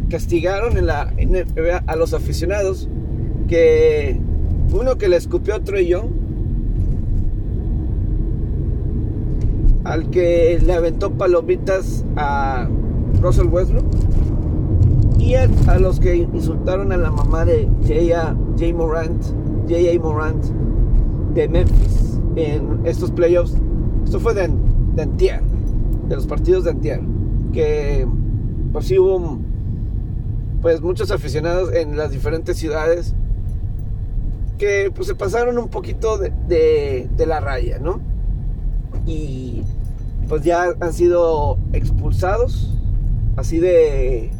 castigaron 0.09 0.79
en 0.79 0.87
la 0.87 1.13
NBA 1.13 1.83
a 1.87 1.97
los 1.97 2.15
aficionados 2.15 2.89
que 3.49 4.19
uno 4.73 4.97
que 4.97 5.09
le 5.09 5.17
escupió 5.17 5.57
a 5.57 5.61
Trey 5.61 5.89
Young 5.89 6.07
al 9.85 10.09
que 10.09 10.59
le 10.65 10.73
aventó 10.73 11.13
palomitas 11.13 12.05
a 12.17 12.67
Russell 13.21 13.47
Westbrook 13.47 13.85
a, 15.33 15.78
los 15.78 15.99
que 15.99 16.16
insultaron 16.16 16.93
a 16.93 16.97
la 16.99 17.11
mamá 17.11 17.45
de 17.45 17.66
J.A. 17.83 18.37
J. 18.59 18.75
Morant 18.75 19.23
J.A. 19.69 19.99
Morant 19.99 20.45
de 21.33 21.49
Memphis 21.49 22.21
en 22.37 22.81
estos 22.85 23.11
playoffs. 23.11 23.57
Esto 24.04 24.21
fue 24.21 24.35
de, 24.35 24.50
de 24.95 25.02
antier, 25.02 25.40
de 26.09 26.16
los 26.16 26.26
partidos 26.26 26.64
de 26.64 26.71
antier. 26.71 27.00
Que 27.52 28.07
pues 28.73 28.87
sí 28.87 28.99
hubo 28.99 29.38
pues 30.61 30.81
muchos 30.83 31.11
aficionados 31.11 31.73
en 31.73 31.97
las 31.97 32.11
diferentes 32.11 32.57
ciudades 32.57 33.14
que 34.59 34.93
pues 34.95 35.09
se 35.09 35.14
pasaron 35.14 35.59
un 35.59 35.69
poquito 35.69 36.19
de, 36.19 37.09
de 37.11 37.26
la 37.26 37.40
raya, 37.40 37.78
¿no? 37.78 38.00
Y 39.07 39.62
pues 40.28 40.43
ya 40.43 40.75
han 40.81 40.93
sido 40.93 41.59
expulsados 41.73 42.75
así 43.37 43.59
de, 43.59 44.31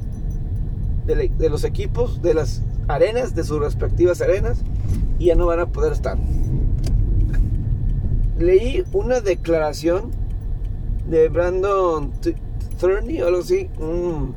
de, 1.07 1.49
los 1.49 1.65
equipos, 1.65 2.23
de 2.23 2.35
las 2.35 2.63
arenas, 2.89 3.35
de 3.35 3.45
sus 3.45 3.61
respectivas 3.61 4.21
arenas, 4.21 4.63
y 5.19 5.27
ya 5.27 5.35
no 5.35 5.47
van 5.47 5.61
a 5.61 5.67
poder 5.67 5.93
estar 5.93 6.19
leí 8.39 8.85
una 8.93 9.21
declaración 9.21 10.11
de 11.09 11.29
Brandon 11.29 12.11
Turney 12.81 13.23
o 13.23 13.27
algo 13.29 13.41
así, 13.41 13.71
un, 13.79 14.35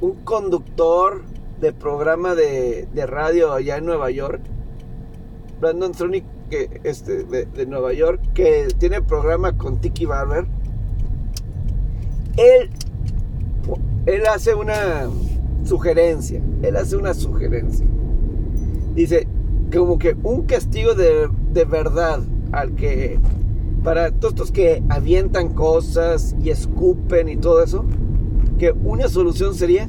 un 0.00 0.12
conductor 0.24 1.22
de 1.60 1.72
programa 1.72 2.34
de, 2.34 2.88
de, 2.92 3.06
radio 3.06 3.52
allá 3.52 3.76
en 3.78 3.86
Nueva 3.86 4.10
York. 4.10 4.40
Brandon 5.60 5.92
Turney, 5.92 6.24
que, 6.50 6.80
este, 6.84 7.24
de, 7.24 7.46
de, 7.46 7.66
Nueva 7.66 7.92
York, 7.92 8.20
que 8.34 8.68
tiene 8.78 9.02
programa 9.02 9.56
con 9.56 9.80
Tiki 9.80 10.06
Barber. 10.06 10.46
Él, 12.36 12.70
él 14.06 14.22
hace 14.26 14.54
una 14.54 15.08
sugerencia. 15.64 16.40
Él 16.62 16.76
hace 16.76 16.96
una 16.96 17.14
sugerencia. 17.14 17.86
Dice, 18.94 19.26
como 19.72 19.98
que 19.98 20.16
un 20.22 20.42
castigo 20.42 20.94
de, 20.94 21.28
de 21.52 21.64
verdad 21.64 22.20
al 22.52 22.74
que 22.74 23.18
para 23.82 24.10
todos 24.10 24.34
estos 24.34 24.52
que 24.52 24.82
avientan 24.88 25.50
cosas 25.54 26.34
y 26.42 26.50
escupen 26.50 27.28
y 27.28 27.36
todo 27.36 27.62
eso, 27.62 27.84
que 28.58 28.72
una 28.72 29.08
solución 29.08 29.54
sería 29.54 29.88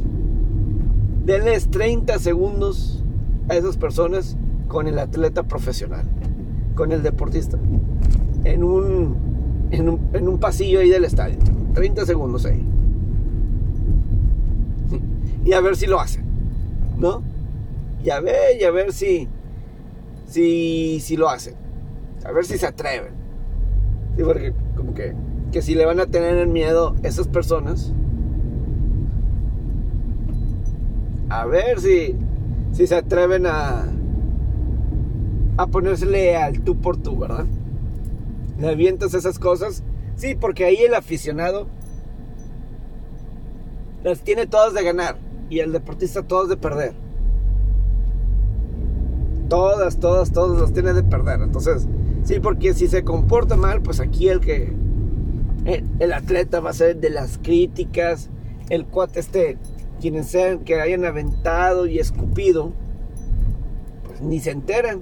denles 1.25 1.69
30 1.69 2.19
segundos 2.19 3.03
a 3.49 3.55
esas 3.55 3.77
personas 3.77 4.37
con 4.67 4.87
el 4.87 4.99
atleta 4.99 5.43
profesional, 5.43 6.05
con 6.75 6.91
el 6.91 7.01
deportista, 7.01 7.57
en 8.43 8.63
un, 8.63 9.15
en 9.71 9.89
un, 9.89 9.99
en 10.13 10.27
un 10.27 10.39
pasillo 10.39 10.79
ahí 10.79 10.89
del 10.89 11.05
estadio. 11.05 11.37
30 11.73 12.05
segundos 12.05 12.45
ahí. 12.45 12.63
Y 15.47 15.53
a 15.53 15.61
ver 15.61 15.77
si 15.77 15.87
lo 15.87 15.97
hacen, 15.97 16.25
¿no? 16.97 17.23
Y 18.03 18.09
a 18.09 18.19
ver, 18.19 18.59
y 18.59 18.65
a 18.65 18.71
ver 18.71 18.91
si, 18.91 19.29
si, 20.25 20.99
si 20.99 21.15
lo 21.15 21.29
hacen. 21.29 21.55
A 22.25 22.33
ver 22.33 22.43
si 22.43 22.57
se 22.57 22.67
atreven. 22.67 23.13
Sí, 24.17 24.23
porque 24.25 24.53
como 24.75 24.93
que, 24.93 25.15
que 25.53 25.61
si 25.61 25.73
le 25.73 25.85
van 25.85 26.01
a 26.01 26.07
tener 26.07 26.35
el 26.35 26.49
miedo 26.49 26.95
esas 27.01 27.29
personas. 27.29 27.93
A 31.29 31.45
ver 31.45 31.79
si, 31.79 32.13
si 32.73 32.85
se 32.85 32.95
atreven 32.95 33.45
a, 33.45 33.85
a 35.55 35.67
ponérsele 35.67 36.35
al 36.35 36.59
tú 36.59 36.75
por 36.81 36.97
tú, 36.97 37.19
¿verdad? 37.19 37.45
Le 38.59 38.67
avientas 38.67 39.13
esas 39.13 39.39
cosas. 39.39 39.81
Sí, 40.17 40.35
porque 40.35 40.65
ahí 40.65 40.79
el 40.79 40.93
aficionado 40.93 41.67
las 44.03 44.19
tiene 44.19 44.45
todas 44.45 44.73
de 44.73 44.83
ganar 44.83 45.26
y 45.49 45.59
el 45.59 45.71
deportista 45.71 46.23
todas 46.23 46.49
de 46.49 46.57
perder. 46.57 46.93
Todas, 49.49 49.99
todas, 49.99 50.31
todas 50.31 50.61
las 50.61 50.73
tiene 50.73 50.93
de 50.93 51.03
perder. 51.03 51.41
Entonces, 51.41 51.87
sí, 52.23 52.39
porque 52.39 52.73
si 52.73 52.87
se 52.87 53.03
comporta 53.03 53.55
mal, 53.55 53.81
pues 53.81 53.99
aquí 53.99 54.27
el 54.27 54.39
que. 54.39 54.73
El, 55.65 56.13
atleta 56.13 56.59
va 56.59 56.69
a 56.69 56.73
ser 56.73 56.97
de 56.97 57.09
las 57.09 57.37
críticas. 57.37 58.29
El 58.69 58.85
cuate 58.85 59.19
este, 59.19 59.57
quienes 59.99 60.27
sean 60.27 60.59
que 60.59 60.79
hayan 60.79 61.05
aventado 61.05 61.87
y 61.87 61.99
escupido, 61.99 62.73
pues 64.05 64.21
ni 64.21 64.39
se 64.39 64.51
enteran. 64.51 65.01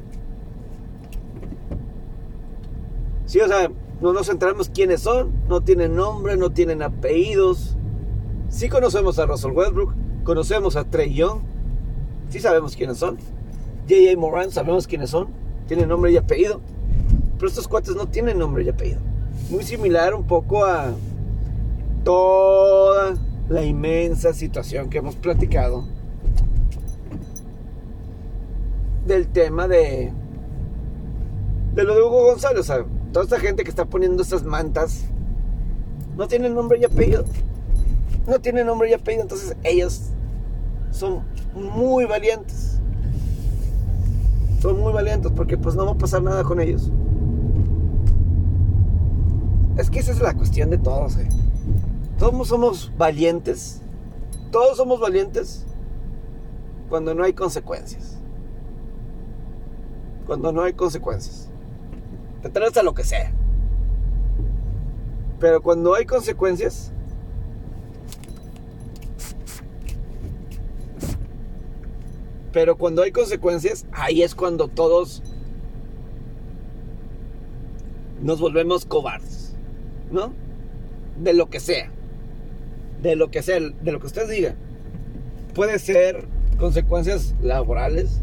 Sí, 3.26 3.40
o 3.40 3.48
sea, 3.48 3.72
no 4.02 4.14
nos 4.14 4.30
enteramos 4.30 4.70
quiénes 4.70 5.02
son, 5.02 5.32
no 5.48 5.62
tienen 5.62 5.96
nombre, 5.96 6.38
no 6.38 6.52
tienen 6.52 6.84
apellidos. 6.84 7.76
Sí 8.50 8.70
conocemos 8.70 9.18
a 9.18 9.26
Russell 9.26 9.52
Westbrook, 9.52 9.94
conocemos 10.26 10.76
a 10.76 10.84
Trey 10.84 11.14
Young, 11.14 11.40
sí 12.30 12.42
sabemos 12.42 12.76
quiénes 12.76 12.98
son. 12.98 13.18
J.A. 13.88 14.18
Moran, 14.18 14.52
sabemos 14.52 14.88
quiénes 14.88 15.12
son, 15.12 15.28
tienen 15.68 15.88
nombre 15.88 16.12
y 16.12 16.18
apellido, 16.18 16.60
Pero 17.38 17.48
estos 17.48 17.68
cuates 17.68 17.96
no 17.96 18.08
tienen 18.08 18.40
nombre 18.40 18.64
y 18.64 18.70
apellido. 18.70 19.00
Muy 19.50 19.64
similar 19.64 20.16
un 20.16 20.26
poco 20.26 20.66
a 20.66 20.94
toda 22.04 23.16
la 23.48 23.64
inmensa 23.64 24.34
situación 24.34 24.90
que 24.90 24.98
hemos 24.98 25.16
platicado 25.16 25.86
del 29.06 29.28
tema 29.28 29.68
de 29.68 30.12
de 31.76 31.84
lo 31.84 31.94
de 31.94 32.02
Hugo 32.02 32.26
González. 32.32 32.62
O 32.62 32.64
sea, 32.64 32.86
toda 33.12 33.26
esta 33.26 33.40
gente 33.40 33.64
que 33.64 33.70
está 33.70 33.86
poniendo 33.86 34.24
estas 34.24 34.44
mantas 34.44 35.04
no 36.18 36.28
tienen 36.28 36.56
nombre 36.56 36.80
y 36.80 36.86
apellido. 36.86 37.26
No 38.28 38.40
tienen 38.40 38.66
nombre 38.66 38.90
y 38.90 38.94
apellido. 38.94 39.24
Entonces 39.24 39.56
ellos 39.64 40.15
son 40.96 41.24
muy 41.54 42.06
valientes. 42.06 42.80
Son 44.62 44.80
muy 44.80 44.94
valientes 44.94 45.32
porque 45.36 45.58
pues 45.58 45.76
no 45.76 45.86
va 45.86 45.92
a 45.92 45.98
pasar 45.98 46.24
nada 46.24 46.44
con 46.44 46.60
ellos. 46.60 46.92
Es 49.78 49.90
que 49.90 50.00
esa 50.00 50.12
es 50.12 50.22
la 50.22 50.34
cuestión 50.34 50.70
de 50.70 50.78
todos. 50.78 51.18
Eh. 51.18 51.28
Todos 52.18 52.48
somos 52.48 52.92
valientes. 52.98 53.82
Todos 54.52 54.78
somos 54.78 55.00
valientes 55.00 55.66
cuando 56.90 57.14
no 57.14 57.24
hay 57.24 57.34
consecuencias. 57.34 58.18
Cuando 60.26 60.52
no 60.52 60.64
hay 60.64 60.74
consecuencias. 60.74 61.50
Te 62.42 62.50
traes 62.50 62.78
a 62.78 62.84
lo 62.84 62.94
que 62.94 63.04
sea. 63.04 63.34
Pero 65.40 65.62
cuando 65.62 65.94
hay 65.94 66.06
consecuencias, 66.06 66.94
pero 72.56 72.78
cuando 72.78 73.02
hay 73.04 73.12
consecuencias, 73.12 73.86
ahí 73.92 74.22
es 74.22 74.34
cuando 74.34 74.70
todos 74.70 75.22
nos 78.24 78.40
volvemos 78.40 78.86
cobardes, 78.86 79.54
¿no? 80.10 80.32
De 81.22 81.34
lo 81.34 81.50
que 81.50 81.60
sea, 81.60 81.92
de 83.02 83.18
lo 83.18 83.30
que 83.30 83.44
sea, 83.44 83.60
de 83.60 83.92
lo 83.92 84.00
que 84.00 84.06
usted 84.08 84.30
diga. 84.30 84.56
Puede 85.54 85.80
ser 85.80 86.30
consecuencias 86.58 87.36
laborales, 87.42 88.22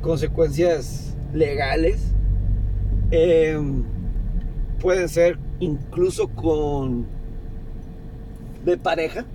consecuencias 0.00 1.14
legales, 1.34 2.00
eh, 3.10 3.60
puede 4.80 5.08
ser 5.08 5.38
incluso 5.60 6.28
con 6.28 7.06
de 8.64 8.78
pareja. 8.78 9.26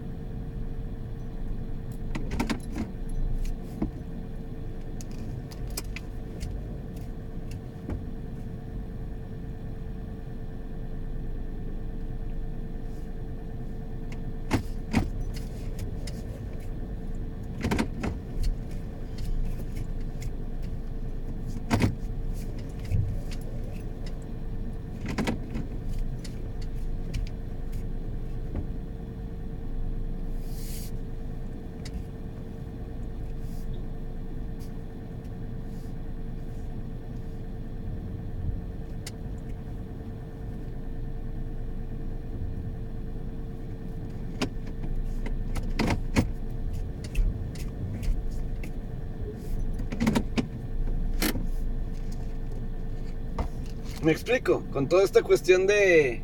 Me 54.04 54.12
explico, 54.12 54.64
con 54.74 54.90
toda 54.90 55.04
esta 55.06 55.22
cuestión 55.22 55.66
de. 55.66 56.22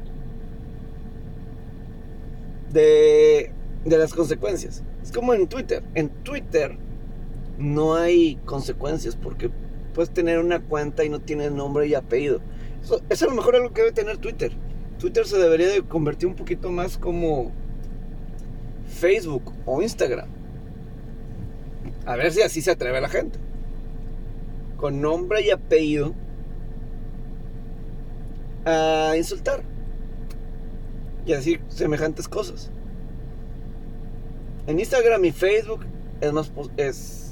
de. 2.73 3.51
de 3.85 3.97
las 3.97 4.13
consecuencias. 4.13 4.83
Es 5.01 5.13
como 5.13 5.33
en 5.33 5.47
Twitter. 5.47 5.81
En 5.95 6.09
Twitter 6.09 6.77
no 7.57 7.95
hay 7.95 8.35
consecuencias 8.45 9.15
porque 9.15 9.49
puedes 9.93 10.09
tener 10.09 10.39
una 10.39 10.59
cuenta 10.59 11.05
y 11.05 11.09
no 11.09 11.21
tienes 11.21 11.53
nombre 11.53 11.87
y 11.87 11.93
apellido. 11.93 12.41
Eso, 12.83 13.01
es 13.09 13.23
a 13.23 13.27
lo 13.27 13.33
mejor 13.33 13.55
algo 13.55 13.71
que 13.71 13.81
debe 13.81 13.93
tener 13.93 14.17
Twitter. 14.17 14.51
Twitter 14.99 15.25
se 15.25 15.37
debería 15.37 15.69
de 15.69 15.81
convertir 15.81 16.27
un 16.27 16.35
poquito 16.35 16.69
más 16.71 16.97
como 16.97 17.53
Facebook 18.87 19.53
o 19.65 19.81
Instagram. 19.81 20.27
A 22.05 22.17
ver 22.17 22.33
si 22.33 22.41
así 22.41 22.61
se 22.61 22.71
atreve 22.71 22.99
la 22.99 23.07
gente. 23.07 23.39
Con 24.75 24.99
nombre 24.99 25.41
y 25.45 25.51
apellido 25.51 26.13
a 28.65 29.13
insultar 29.17 29.63
y 31.25 31.33
a 31.33 31.37
decir 31.37 31.61
semejantes 31.67 32.27
cosas. 32.27 32.71
En 34.67 34.79
Instagram 34.79 35.25
y 35.25 35.31
Facebook 35.31 35.85
es 36.21 36.33
más 36.33 36.51
es 36.77 37.25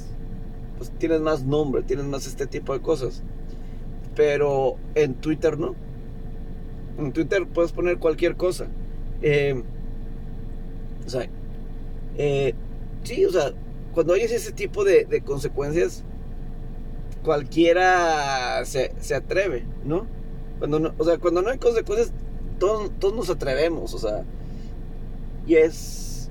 pues 0.77 0.91
tienes 0.99 1.21
más 1.21 1.43
nombre, 1.43 1.81
tienes 1.83 2.05
más 2.05 2.27
este 2.27 2.47
tipo 2.47 2.73
de 2.73 2.81
cosas. 2.81 3.23
Pero 4.15 4.77
en 4.95 5.15
Twitter 5.15 5.57
no. 5.57 5.75
En 6.97 7.11
Twitter 7.13 7.47
puedes 7.47 7.71
poner 7.71 7.99
cualquier 7.99 8.35
cosa. 8.35 8.67
Eh, 9.21 9.63
o 11.05 11.09
sea, 11.09 11.27
eh, 12.17 12.53
sí, 13.03 13.25
o 13.25 13.31
sea, 13.31 13.53
cuando 13.93 14.13
oyes 14.13 14.31
ese 14.31 14.51
tipo 14.51 14.83
de, 14.83 15.05
de 15.05 15.21
consecuencias, 15.21 16.03
cualquiera 17.23 18.63
se, 18.65 18.93
se 18.99 19.15
atreve, 19.15 19.65
¿no? 19.85 20.07
Cuando 20.59 20.79
no, 20.79 20.93
o 20.97 21.03
sea, 21.03 21.17
cuando 21.17 21.41
no 21.41 21.49
hay 21.49 21.57
consecuencias, 21.57 22.11
todos, 22.59 22.91
todos 22.99 23.13
nos 23.13 23.29
atrevemos, 23.29 23.93
o 23.93 23.99
sea. 23.99 24.23
Y 25.45 25.55
es. 25.55 26.29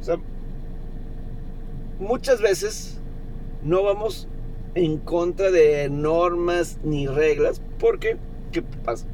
O 0.00 0.04
sea, 0.04 0.18
muchas 1.98 2.40
veces 2.40 2.98
no 3.62 3.82
vamos 3.82 4.28
en 4.74 4.98
contra 4.98 5.50
de 5.50 5.88
normas 5.88 6.78
ni 6.84 7.06
reglas, 7.06 7.62
porque, 7.78 8.18
¿qué 8.52 8.62
pasa? 8.62 9.06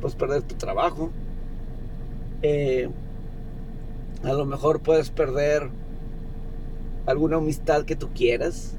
Puedes 0.00 0.16
perder 0.16 0.42
tu 0.42 0.56
trabajo. 0.56 1.10
Eh, 2.42 2.90
a 4.24 4.32
lo 4.32 4.44
mejor 4.44 4.80
puedes 4.80 5.10
perder 5.10 5.70
alguna 7.06 7.36
amistad 7.36 7.84
que 7.84 7.96
tú 7.96 8.10
quieras, 8.14 8.74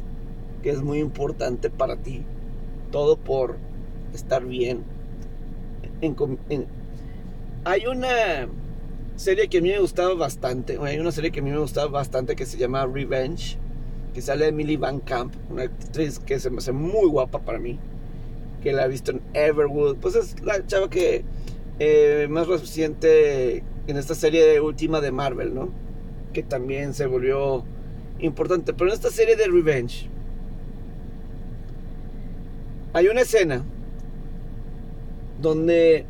que 0.62 0.70
es 0.70 0.82
muy 0.82 1.00
importante 1.00 1.70
para 1.70 1.96
ti. 1.96 2.24
Todo 2.92 3.18
por 3.18 3.58
estar 4.18 4.44
bien. 4.44 4.84
hay 7.64 7.88
una 7.88 8.48
serie 9.16 9.48
que 9.48 9.60
a 9.60 9.62
mí 9.62 9.70
me 9.70 9.80
gustaba 9.80 10.14
bastante, 10.14 10.78
hay 10.82 11.00
una 11.00 11.12
serie 11.12 11.32
que 11.32 11.40
a 11.40 11.44
mí 11.44 11.50
me 11.52 11.60
gustaba 11.60 11.88
bastante 11.88 12.36
que 12.36 12.46
se 12.46 12.58
llama 12.58 12.86
Revenge, 12.86 13.58
que 14.14 14.22
sale 14.22 14.48
Emily 14.48 14.78
Van 14.78 15.00
Camp, 15.00 15.34
una 15.50 15.64
actriz 15.64 16.20
que 16.20 16.40
se 16.40 16.50
me 16.50 16.58
hace 16.58 16.72
muy 16.72 17.08
guapa 17.10 17.40
para 17.40 17.60
mí, 17.60 17.80
que 18.62 18.74
la 18.74 18.86
he 18.86 18.90
visto 18.90 19.12
en 19.12 19.22
Everwood, 19.34 19.98
pues 19.98 20.16
es 20.16 20.40
la 20.42 20.66
chava 20.66 20.90
que 20.90 21.24
eh, 21.80 22.28
más 22.30 22.48
reciente 22.48 23.64
en 23.88 23.98
esta 23.98 24.16
serie 24.16 24.60
última 24.60 25.02
de 25.02 25.12
Marvel, 25.12 25.54
¿no? 25.54 25.70
Que 26.34 26.44
también 26.44 26.94
se 26.94 27.06
volvió 27.06 27.64
importante, 28.20 28.74
pero 28.74 28.90
en 28.90 28.96
esta 28.96 29.10
serie 29.10 29.36
de 29.36 29.48
Revenge 29.48 30.10
hay 32.94 33.08
una 33.08 33.22
escena 33.22 33.64
donde 35.42 36.06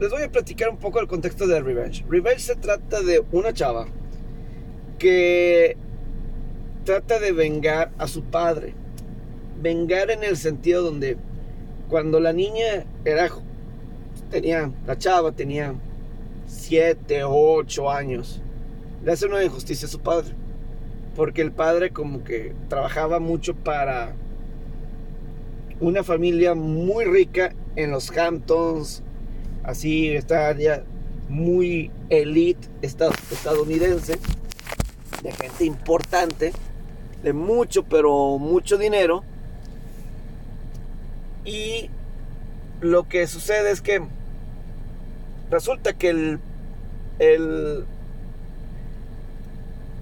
les 0.00 0.10
voy 0.10 0.22
a 0.22 0.30
platicar 0.30 0.68
un 0.68 0.76
poco 0.76 1.00
el 1.00 1.08
contexto 1.08 1.46
de 1.46 1.60
Revenge. 1.60 2.04
Revenge 2.08 2.40
se 2.40 2.56
trata 2.56 3.02
de 3.02 3.24
una 3.32 3.52
chava 3.52 3.86
que 4.98 5.76
trata 6.84 7.18
de 7.18 7.32
vengar 7.32 7.90
a 7.98 8.06
su 8.06 8.22
padre. 8.22 8.74
Vengar 9.60 10.10
en 10.10 10.22
el 10.22 10.36
sentido 10.36 10.82
donde 10.82 11.16
cuando 11.88 12.20
la 12.20 12.32
niña 12.32 12.84
era 13.04 13.28
tenía 14.30 14.70
la 14.86 14.98
chava 14.98 15.32
tenía 15.32 15.74
7 16.46 17.24
o 17.24 17.54
8 17.54 17.90
años. 17.90 18.40
Le 19.04 19.12
hace 19.12 19.26
una 19.26 19.42
injusticia 19.42 19.86
a 19.86 19.90
su 19.90 20.00
padre. 20.00 20.34
Porque 21.16 21.42
el 21.42 21.50
padre 21.50 21.90
como 21.90 22.22
que 22.22 22.54
trabajaba 22.68 23.18
mucho 23.18 23.56
para 23.56 24.14
una 25.80 26.04
familia 26.04 26.54
muy 26.54 27.04
rica 27.04 27.52
en 27.78 27.92
los 27.92 28.10
Hamptons, 28.10 29.04
así 29.62 30.08
esta 30.08 30.48
área 30.48 30.82
muy 31.28 31.92
elite 32.10 32.68
estadounidense, 32.82 34.18
de 35.22 35.32
gente 35.32 35.64
importante, 35.64 36.52
de 37.22 37.32
mucho, 37.32 37.84
pero 37.84 38.38
mucho 38.38 38.78
dinero. 38.78 39.22
Y 41.44 41.88
lo 42.80 43.08
que 43.08 43.28
sucede 43.28 43.70
es 43.70 43.80
que 43.80 44.02
resulta 45.48 45.92
que 45.92 46.08
el, 46.08 46.40
el 47.20 47.84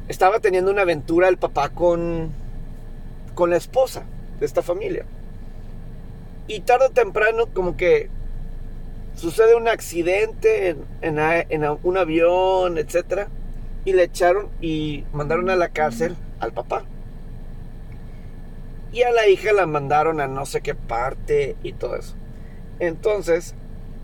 estaba 0.09 0.41
teniendo 0.41 0.71
una 0.71 0.83
aventura 0.83 1.29
el 1.29 1.37
papá 1.37 1.69
con, 1.69 2.31
con 3.35 3.51
la 3.51 3.57
esposa 3.59 4.05
de 4.41 4.47
esta 4.47 4.62
familia. 4.62 5.05
Y 6.49 6.61
tarde 6.61 6.87
o 6.87 6.91
temprano 6.91 7.47
como 7.53 7.77
que 7.77 8.09
sucede 9.17 9.55
un 9.55 9.69
accidente 9.69 10.77
en, 11.01 11.79
un 11.83 11.97
avión, 11.97 12.79
etc. 12.79 13.29
Y 13.85 13.93
le 13.93 14.05
echaron 14.05 14.49
y 14.61 15.05
mandaron 15.13 15.51
a 15.51 15.57
la 15.57 15.69
cárcel 15.69 16.17
al 16.41 16.53
papá. 16.53 16.85
Y 18.93 19.03
a 19.03 19.11
la 19.11 19.29
hija 19.29 19.53
la 19.53 19.67
mandaron 19.67 20.21
a 20.21 20.27
no 20.29 20.47
sé 20.47 20.61
qué 20.61 20.75
parte 20.75 21.57
y 21.63 21.73
todo 21.73 21.97
eso. 21.97 22.15
Entonces, 22.79 23.55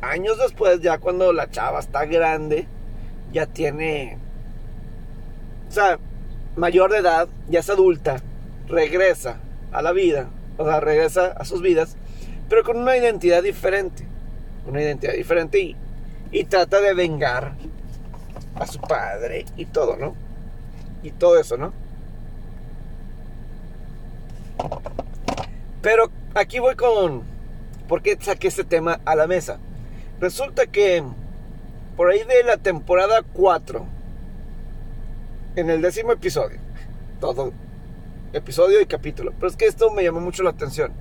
años 0.01 0.39
después, 0.39 0.81
ya 0.81 0.99
cuando 0.99 1.33
la 1.33 1.51
chava 1.51 1.81
está 1.81 2.05
grande, 2.05 2.67
ya 3.33 3.47
tiene 3.47 4.19
o 5.73 5.75
sea, 5.75 5.99
mayor 6.55 6.93
de 6.93 6.99
edad, 6.99 7.29
ya 7.49 7.61
es 7.61 7.71
adulta, 7.71 8.21
regresa 8.69 9.39
a 9.73 9.81
la 9.81 9.93
vida, 9.93 10.29
o 10.59 10.67
sea, 10.67 10.81
regresa 10.81 11.29
a 11.29 11.47
sus 11.47 11.63
vidas, 11.63 11.97
pero 12.53 12.65
con 12.65 12.77
una 12.77 12.95
identidad 12.95 13.43
diferente, 13.43 14.05
una 14.67 14.83
identidad 14.83 15.15
diferente 15.15 15.59
y, 15.59 15.75
y 16.33 16.45
trata 16.45 16.83
de 16.83 16.93
vengar 16.93 17.55
a 18.57 18.67
su 18.67 18.79
padre 18.79 19.47
y 19.57 19.65
todo, 19.65 19.97
¿no? 19.97 20.15
Y 21.03 21.13
todo 21.13 21.41
eso, 21.41 21.57
¿no? 21.57 21.73
Pero 25.81 26.11
aquí 26.35 26.59
voy 26.59 26.77
con... 26.77 27.23
¿Por 27.89 28.03
qué 28.03 28.19
saqué 28.21 28.49
este 28.49 28.65
tema 28.65 29.01
a 29.07 29.17
la 29.17 29.27
mesa? 29.27 29.59
Resulta 30.21 30.67
que 30.67 31.03
por 31.97 32.11
ahí 32.11 32.23
de 32.23 32.45
la 32.45 32.59
temporada 32.59 33.23
4 33.33 33.87
en 35.57 35.71
el 35.71 35.81
décimo 35.81 36.13
episodio. 36.13 36.59
Todo 37.19 37.51
episodio 38.35 38.79
y 38.83 38.85
capítulo. 38.85 39.33
Pero 39.37 39.49
es 39.49 39.57
que 39.57 39.65
esto 39.65 39.91
me 39.91 40.05
llamó 40.05 40.21
mucho 40.21 40.43
la 40.43 40.51
atención. 40.51 40.93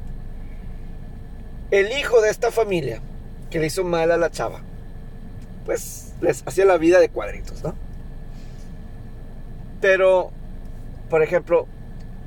El 1.72 1.92
hijo 1.92 2.22
de 2.22 2.30
esta 2.30 2.52
familia 2.52 3.02
que 3.50 3.60
le 3.60 3.68
hizo 3.68 3.84
mal 3.84 4.12
a 4.12 4.18
la 4.18 4.30
chava, 4.30 4.62
pues 5.66 6.14
les 6.22 6.46
hacía 6.46 6.66
la 6.66 6.78
vida 6.78 7.00
de 7.00 7.10
cuadritos, 7.10 7.64
¿no? 7.64 7.76
Pero, 9.80 10.32
por 11.10 11.24
ejemplo, 11.24 11.68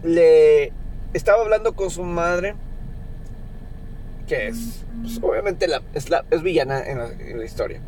le 0.02 0.72
estaba 1.12 1.42
hablando 1.42 1.74
con 1.74 1.90
su 1.90 2.02
madre, 2.02 2.56
que 4.26 4.48
es, 4.48 4.84
pues, 5.02 5.18
obviamente, 5.22 5.68
la, 5.68 5.82
es, 5.94 6.10
la, 6.10 6.24
es 6.30 6.42
villana 6.42 6.82
en 6.82 7.38
la 7.38 7.44
historia 7.44 7.80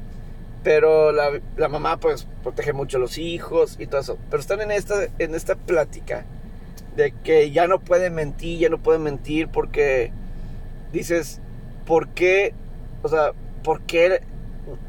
pero 0.67 1.13
la, 1.13 1.31
la, 1.57 1.69
mamá 1.69 2.01
pues 2.01 2.27
protege 2.43 2.73
mucho 2.73 2.97
a 2.97 3.01
los 3.01 3.19
hijos 3.19 3.77
y 3.79 3.87
todo 3.87 4.01
eso. 4.01 4.19
Pero 4.29 4.41
están 4.41 4.61
en 4.61 4.73
esta, 4.73 5.07
en 5.21 5.37
esta 5.37 5.55
plática 5.55 6.25
de 6.97 7.13
que 7.13 7.53
ya 7.53 7.69
no 7.69 7.79
pueden 7.79 8.17
mentir, 8.17 8.59
ya 8.59 8.69
no 8.69 8.79
pueden 8.79 9.05
mentir 9.05 9.47
porque 9.47 10.11
dices, 10.93 11.41
¿por 11.87 12.09
qué? 12.09 12.53
O 13.03 13.09
sea, 13.09 13.33
¿por 13.63 13.83
qué 13.83 14.21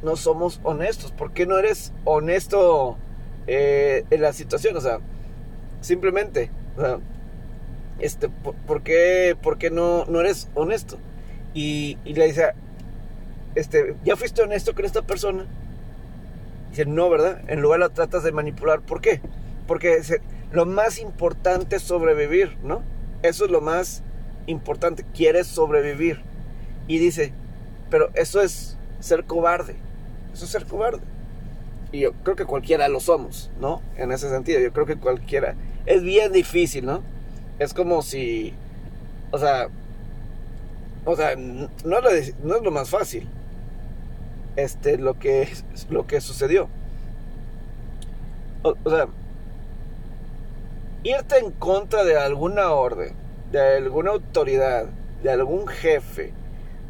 no 0.03 0.15
somos 0.15 0.60
honestos? 0.63 1.12
¿Por 1.12 1.31
qué 1.31 1.45
no 1.45 1.57
eres 1.57 1.93
honesto 2.03 2.97
eh, 3.45 4.03
en 4.10 4.21
la 4.21 4.33
situación? 4.33 4.75
O 4.75 4.81
sea, 4.81 4.99
simplemente, 5.81 6.51
o 6.75 6.81
sea, 6.81 6.99
este, 7.99 8.29
¿por, 8.29 8.81
qué, 8.83 9.38
por 9.41 9.57
qué 9.57 9.69
no, 9.69 10.05
no 10.05 10.19
eres 10.19 10.49
honesto? 10.55 10.97
Y, 11.53 11.97
y 12.03 12.13
le 12.13 12.27
dice, 12.27 12.51
este, 13.55 13.95
¿ya 14.03 14.15
fuiste 14.15 14.41
honesto 14.41 14.75
con 14.75 14.86
esta 14.86 15.01
persona? 15.01 15.45
Dice, 16.69 16.86
no, 16.86 17.10
¿verdad? 17.10 17.41
En 17.47 17.62
lugar 17.62 17.79
la 17.79 17.89
tratas 17.89 18.23
de 18.23 18.31
manipular. 18.31 18.81
¿Por 18.81 19.01
qué? 19.01 19.21
Porque 19.65 19.99
lo 20.51 20.65
más 20.65 20.99
importante 20.99 21.77
es 21.77 21.81
sobrevivir, 21.81 22.57
¿no? 22.63 22.83
Eso 23.23 23.45
es 23.45 23.51
lo 23.51 23.62
más 23.62 24.03
importante. 24.45 25.05
Quieres 25.13 25.47
sobrevivir. 25.47 26.21
Y 26.88 27.00
dice, 27.00 27.34
pero 27.89 28.10
eso 28.13 28.41
es 28.41 28.78
ser 29.00 29.26
cobarde. 29.26 29.76
Eso 30.34 30.45
es 30.45 30.52
ser 30.52 30.65
cobarde. 30.65 31.02
Y 31.91 32.00
yo 32.00 32.13
creo 32.23 32.36
que 32.36 32.45
cualquiera 32.45 32.88
lo 32.88 33.00
somos, 33.00 33.50
¿no? 33.60 33.82
En 33.97 34.12
ese 34.12 34.30
sentido, 34.30 34.60
yo 34.60 34.73
creo 34.73 34.86
que 34.86 34.97
cualquiera. 34.97 35.56
Es 35.86 36.04
bien 36.04 36.32
difícil, 36.32 36.86
¿no? 36.86 37.02
Es 37.60 37.73
como 37.73 38.02
si, 38.02 38.54
o 39.32 39.38
sea, 39.38 39.69
o 41.06 41.15
sea, 41.15 41.36
no 41.36 41.67
no 41.84 42.10
es 42.10 42.34
lo 42.43 42.71
más 42.71 42.89
fácil 42.89 43.28
este, 44.58 44.97
lo, 44.97 45.17
que, 45.17 45.47
lo 45.89 46.06
que 46.06 46.19
sucedió. 46.19 46.67
O, 48.63 48.76
sea, 48.89 49.08
irte 51.04 51.38
en 51.38 51.52
contra 51.52 52.04
de 52.04 52.17
alguna 52.17 52.71
orden, 52.71 53.13
de 53.52 53.78
alguna 53.78 54.12
autoridad, 54.12 54.88
de 55.23 55.32
algún 55.32 55.67
jefe, 55.67 56.34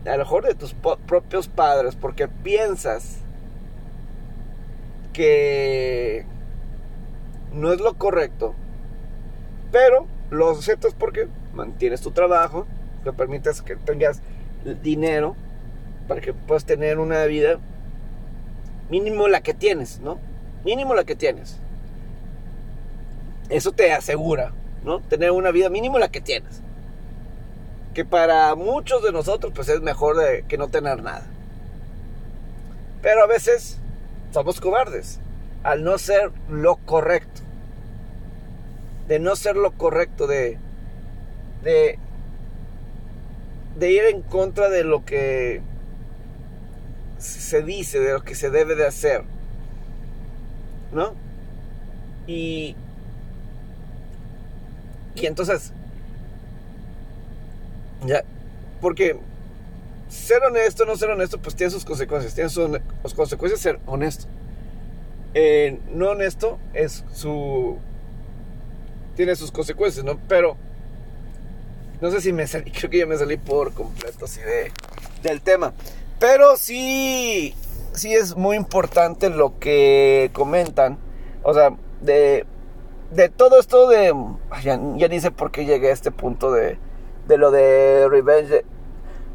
a 0.07 0.13
lo 0.13 0.19
mejor 0.19 0.45
de 0.45 0.55
tus 0.55 0.73
propios 0.73 1.47
padres, 1.47 1.95
porque 1.95 2.27
piensas 2.27 3.19
que 5.13 6.25
no 7.53 7.73
es 7.73 7.79
lo 7.79 7.97
correcto, 7.97 8.55
pero 9.71 10.07
lo 10.29 10.51
aceptas 10.51 10.93
porque 10.93 11.27
mantienes 11.53 12.01
tu 12.01 12.11
trabajo, 12.11 12.67
te 13.03 13.11
permites 13.13 13.61
que 13.61 13.75
tengas 13.75 14.21
dinero 14.83 15.35
para 16.07 16.21
que 16.21 16.33
puedas 16.33 16.65
tener 16.65 16.99
una 16.99 17.25
vida 17.25 17.59
mínimo 18.89 19.27
la 19.27 19.41
que 19.41 19.53
tienes, 19.53 19.99
¿no? 19.99 20.19
Mínimo 20.63 20.93
la 20.93 21.03
que 21.03 21.15
tienes. 21.15 21.57
Eso 23.49 23.71
te 23.71 23.91
asegura, 23.93 24.53
¿no? 24.83 24.99
Tener 25.01 25.31
una 25.31 25.51
vida 25.51 25.69
mínimo 25.69 25.99
la 25.99 26.09
que 26.09 26.21
tienes. 26.21 26.61
Que 27.97 28.05
para 28.05 28.53
muchos 28.53 29.01
de 29.01 29.11
nosotros 29.11 29.51
pues 29.55 29.69
es 29.69 29.81
mejor 29.81 30.17
de, 30.17 30.45
que 30.47 30.59
no 30.59 30.67
tener 30.67 31.01
nada. 31.01 31.25
Pero 33.01 33.23
a 33.23 33.25
veces 33.25 33.79
somos 34.31 34.61
cobardes 34.61 35.19
al 35.63 35.83
no 35.83 35.97
ser 35.97 36.31
lo 36.47 36.75
correcto. 36.75 37.41
De 39.07 39.17
no 39.17 39.35
ser 39.35 39.55
lo 39.55 39.71
correcto, 39.71 40.27
de, 40.27 40.59
de, 41.63 41.97
de 43.79 43.91
ir 43.91 44.03
en 44.03 44.21
contra 44.21 44.69
de 44.69 44.83
lo 44.83 45.03
que 45.03 45.63
se 47.17 47.63
dice, 47.63 47.99
de 47.99 48.13
lo 48.13 48.21
que 48.21 48.35
se 48.35 48.51
debe 48.51 48.75
de 48.75 48.85
hacer. 48.85 49.23
¿No? 50.91 51.15
Y, 52.27 52.75
y 55.15 55.25
entonces, 55.25 55.73
ya, 58.05 58.23
porque 58.81 59.19
ser 60.09 60.43
honesto, 60.43 60.85
no 60.85 60.95
ser 60.95 61.09
honesto, 61.09 61.37
pues 61.37 61.55
tiene 61.55 61.71
sus 61.71 61.85
consecuencias. 61.85 62.33
Tiene 62.33 62.49
sus, 62.49 63.13
consecuencias 63.15 63.61
ser 63.61 63.79
honesto. 63.85 64.25
Eh, 65.33 65.79
no 65.91 66.09
honesto 66.09 66.57
es 66.73 67.03
su. 67.13 67.77
Tiene 69.15 69.35
sus 69.35 69.51
consecuencias, 69.51 70.05
¿no? 70.05 70.19
Pero. 70.27 70.57
No 71.99 72.11
sé 72.11 72.21
si 72.21 72.31
me 72.31 72.45
salí, 72.45 72.71
creo 72.77 72.89
que 72.89 72.99
ya 72.99 73.05
me 73.05 73.17
salí 73.17 73.37
por 73.37 73.73
completo 73.73 74.25
así 74.25 74.39
de, 74.41 74.71
del 75.23 75.41
tema. 75.41 75.73
Pero 76.19 76.57
sí, 76.57 77.53
sí 77.93 78.13
es 78.13 78.35
muy 78.35 78.55
importante 78.55 79.29
lo 79.29 79.59
que 79.59 80.29
comentan. 80.33 80.97
O 81.43 81.53
sea, 81.53 81.75
de, 82.01 82.45
de 83.11 83.29
todo 83.29 83.59
esto 83.59 83.87
de... 83.87 84.13
Ya, 84.63 84.77
ni 84.77 85.19
sé 85.19 85.31
por 85.31 85.51
qué 85.51 85.65
llegué 85.65 85.89
a 85.89 85.93
este 85.93 86.11
punto 86.11 86.51
de, 86.51 86.77
de 87.27 87.37
lo 87.37 87.51
de 87.51 88.07
Revenge. 88.09 88.65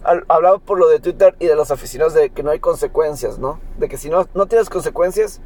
Hablaba 0.04 0.58
por 0.58 0.78
lo 0.78 0.88
de 0.88 0.98
Twitter 0.98 1.36
y 1.38 1.46
de 1.46 1.54
los 1.54 1.70
aficionados 1.70 2.14
de 2.14 2.30
que 2.30 2.42
no 2.42 2.50
hay 2.50 2.58
consecuencias, 2.58 3.38
¿no? 3.38 3.60
De 3.78 3.88
que 3.88 3.96
si 3.96 4.08
no, 4.08 4.26
no 4.34 4.46
tienes 4.46 4.68
consecuencias, 4.68 5.40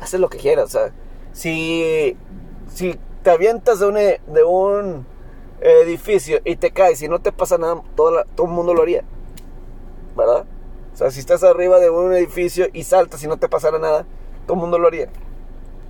haces 0.00 0.18
lo 0.18 0.30
que 0.30 0.38
quieras. 0.38 0.66
O 0.66 0.78
sea, 0.78 0.92
si, 1.32 2.16
si 2.72 2.98
te 3.22 3.30
avientas 3.30 3.80
de 3.80 3.86
un, 3.86 3.94
de 3.94 4.44
un 4.44 5.06
edificio 5.60 6.40
y 6.44 6.56
te 6.56 6.70
caes 6.70 7.02
y 7.02 7.08
no 7.08 7.20
te 7.20 7.32
pasa 7.32 7.58
nada, 7.58 7.82
todo, 7.94 8.24
todo 8.34 8.46
el 8.46 8.52
mundo 8.52 8.72
lo 8.72 8.82
haría. 8.82 9.04
¿Verdad? 10.16 10.46
O 10.92 10.96
sea, 10.96 11.10
si 11.10 11.20
estás 11.20 11.42
arriba 11.42 11.78
de 11.78 11.90
un 11.90 12.14
edificio 12.14 12.66
y 12.72 12.84
saltas 12.84 13.22
y 13.22 13.26
no 13.26 13.38
te 13.38 13.48
pasara 13.48 13.78
nada, 13.78 14.06
todo 14.46 14.54
el 14.54 14.60
mundo 14.60 14.78
lo 14.78 14.88
haría. 14.88 15.10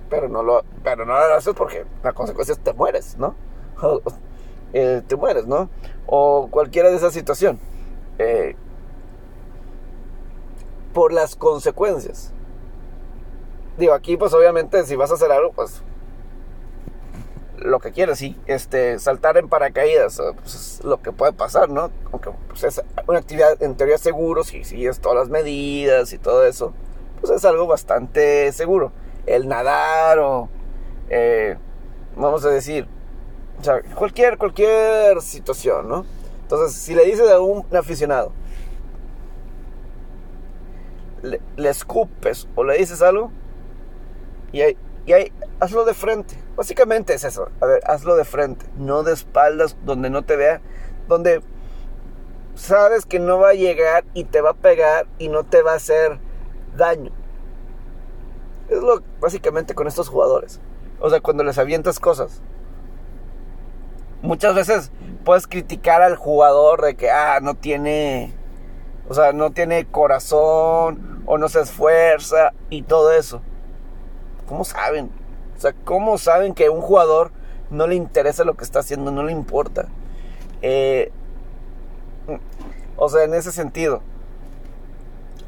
Pero 0.09 0.27
no 0.27 0.43
lo, 0.43 0.63
pero 0.83 1.05
no 1.05 1.13
lo 1.13 1.35
haces 1.35 1.53
porque 1.53 1.85
la 2.03 2.13
consecuencia 2.13 2.53
es 2.53 2.59
te 2.59 2.73
mueres, 2.73 3.17
¿no? 3.17 3.35
Eh, 4.73 5.01
te 5.07 5.15
mueres, 5.15 5.45
¿no? 5.45 5.69
O 6.05 6.47
cualquiera 6.49 6.89
de 6.89 6.97
esa 6.97 7.11
situación. 7.11 7.59
Eh, 8.19 8.55
por 10.93 11.11
las 11.13 11.35
consecuencias. 11.35 12.31
Digo, 13.77 13.93
aquí 13.93 14.17
pues 14.17 14.33
obviamente 14.33 14.83
si 14.85 14.95
vas 14.95 15.11
a 15.11 15.15
hacer 15.15 15.31
algo, 15.31 15.51
pues 15.51 15.81
lo 17.57 17.79
que 17.79 17.91
quieras, 17.91 18.19
sí, 18.19 18.37
este, 18.45 18.99
saltar 18.99 19.37
en 19.37 19.47
paracaídas, 19.47 20.21
pues 20.41 20.55
es 20.55 20.83
lo 20.83 21.01
que 21.01 21.11
puede 21.11 21.33
pasar, 21.33 21.69
¿no? 21.69 21.91
Aunque 22.11 22.31
pues, 22.47 22.63
es 22.63 22.81
una 23.07 23.19
actividad 23.19 23.61
en 23.61 23.75
teoría 23.75 23.97
seguro, 23.97 24.43
si 24.43 24.63
sigues 24.63 24.99
todas 24.99 25.17
las 25.17 25.29
medidas 25.29 26.13
y 26.13 26.17
todo 26.17 26.45
eso, 26.45 26.73
pues 27.21 27.31
es 27.31 27.45
algo 27.45 27.65
bastante 27.65 28.51
seguro. 28.51 28.91
El 29.25 29.47
nadar 29.47 30.19
o, 30.19 30.49
eh, 31.09 31.57
vamos 32.15 32.43
a 32.45 32.49
decir, 32.49 32.87
cualquier, 33.95 34.37
cualquier 34.37 35.21
situación, 35.21 35.87
¿no? 35.87 36.05
Entonces, 36.41 36.77
si 36.77 36.93
le 36.93 37.05
dices 37.05 37.29
a 37.29 37.39
un 37.39 37.65
aficionado, 37.75 38.31
le, 41.21 41.41
le 41.55 41.69
escupes 41.69 42.47
o 42.55 42.63
le 42.63 42.77
dices 42.77 43.01
algo, 43.01 43.31
y 44.51 44.61
hay, 44.61 44.77
y 45.05 45.13
hay, 45.13 45.31
hazlo 45.59 45.83
de 45.83 45.93
frente. 45.93 46.35
Básicamente 46.55 47.13
es 47.13 47.23
eso. 47.23 47.49
A 47.59 47.65
ver, 47.65 47.81
hazlo 47.85 48.15
de 48.15 48.25
frente, 48.25 48.65
no 48.77 49.03
de 49.03 49.13
espaldas, 49.13 49.75
donde 49.83 50.09
no 50.09 50.23
te 50.23 50.35
vea, 50.35 50.61
donde 51.07 51.41
sabes 52.55 53.05
que 53.05 53.19
no 53.19 53.39
va 53.39 53.49
a 53.49 53.53
llegar 53.53 54.05
y 54.13 54.25
te 54.25 54.41
va 54.41 54.51
a 54.51 54.55
pegar 54.55 55.07
y 55.17 55.27
no 55.27 55.43
te 55.43 55.61
va 55.61 55.73
a 55.73 55.75
hacer 55.75 56.19
daño. 56.77 57.11
Es 58.69 58.81
lo 58.81 59.01
básicamente 59.19 59.73
con 59.73 59.87
estos 59.87 60.07
jugadores. 60.09 60.59
O 60.99 61.09
sea, 61.09 61.19
cuando 61.19 61.43
les 61.43 61.57
avientas 61.57 61.99
cosas. 61.99 62.41
Muchas 64.23 64.55
veces 64.55 64.89
puedes 65.25 65.47
criticar 65.47 66.01
al 66.01 66.15
jugador 66.15 66.81
de 66.81 66.95
que, 66.95 67.11
ah, 67.11 67.39
no 67.41 67.55
tiene, 67.55 68.33
o 69.09 69.13
sea, 69.13 69.33
no 69.33 69.51
tiene 69.51 69.85
corazón 69.85 71.21
o 71.25 71.37
no 71.37 71.49
se 71.49 71.59
esfuerza 71.59 72.53
y 72.69 72.83
todo 72.83 73.11
eso. 73.11 73.41
¿Cómo 74.47 74.63
saben? 74.63 75.11
O 75.57 75.59
sea, 75.59 75.73
¿cómo 75.83 76.17
saben 76.17 76.53
que 76.53 76.67
a 76.67 76.71
un 76.71 76.79
jugador 76.79 77.31
no 77.69 77.85
le 77.85 77.95
interesa 77.95 78.45
lo 78.45 78.55
que 78.55 78.63
está 78.63 78.79
haciendo, 78.79 79.11
no 79.11 79.23
le 79.23 79.33
importa? 79.33 79.89
Eh, 80.61 81.11
o 82.95 83.09
sea, 83.09 83.25
en 83.25 83.33
ese 83.33 83.51
sentido. 83.51 84.01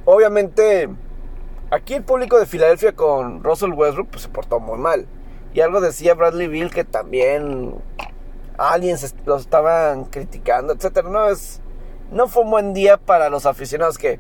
Obviamente, 0.04 0.90
aquí 1.72 1.94
el 1.94 2.04
público 2.04 2.38
de 2.38 2.46
Filadelfia 2.46 2.94
con 2.94 3.42
Russell 3.42 3.72
Westbrook 3.72 4.10
pues, 4.10 4.24
se 4.24 4.30
portó 4.30 4.60
muy 4.60 4.78
mal. 4.78 5.08
Y 5.54 5.62
algo 5.62 5.80
decía 5.80 6.14
Bradley 6.14 6.50
Bill 6.50 6.72
que 6.72 6.84
también 6.84 7.76
alguien 8.58 8.98
lo 9.26 9.38
estaban 9.38 10.06
criticando, 10.06 10.74
etcétera. 10.74 11.10
No 11.10 11.28
es 11.30 11.62
no 12.12 12.28
fue 12.28 12.44
un 12.44 12.52
buen 12.52 12.74
día 12.74 12.98
para 12.98 13.30
los 13.30 13.46
aficionados 13.46 13.98
que 13.98 14.20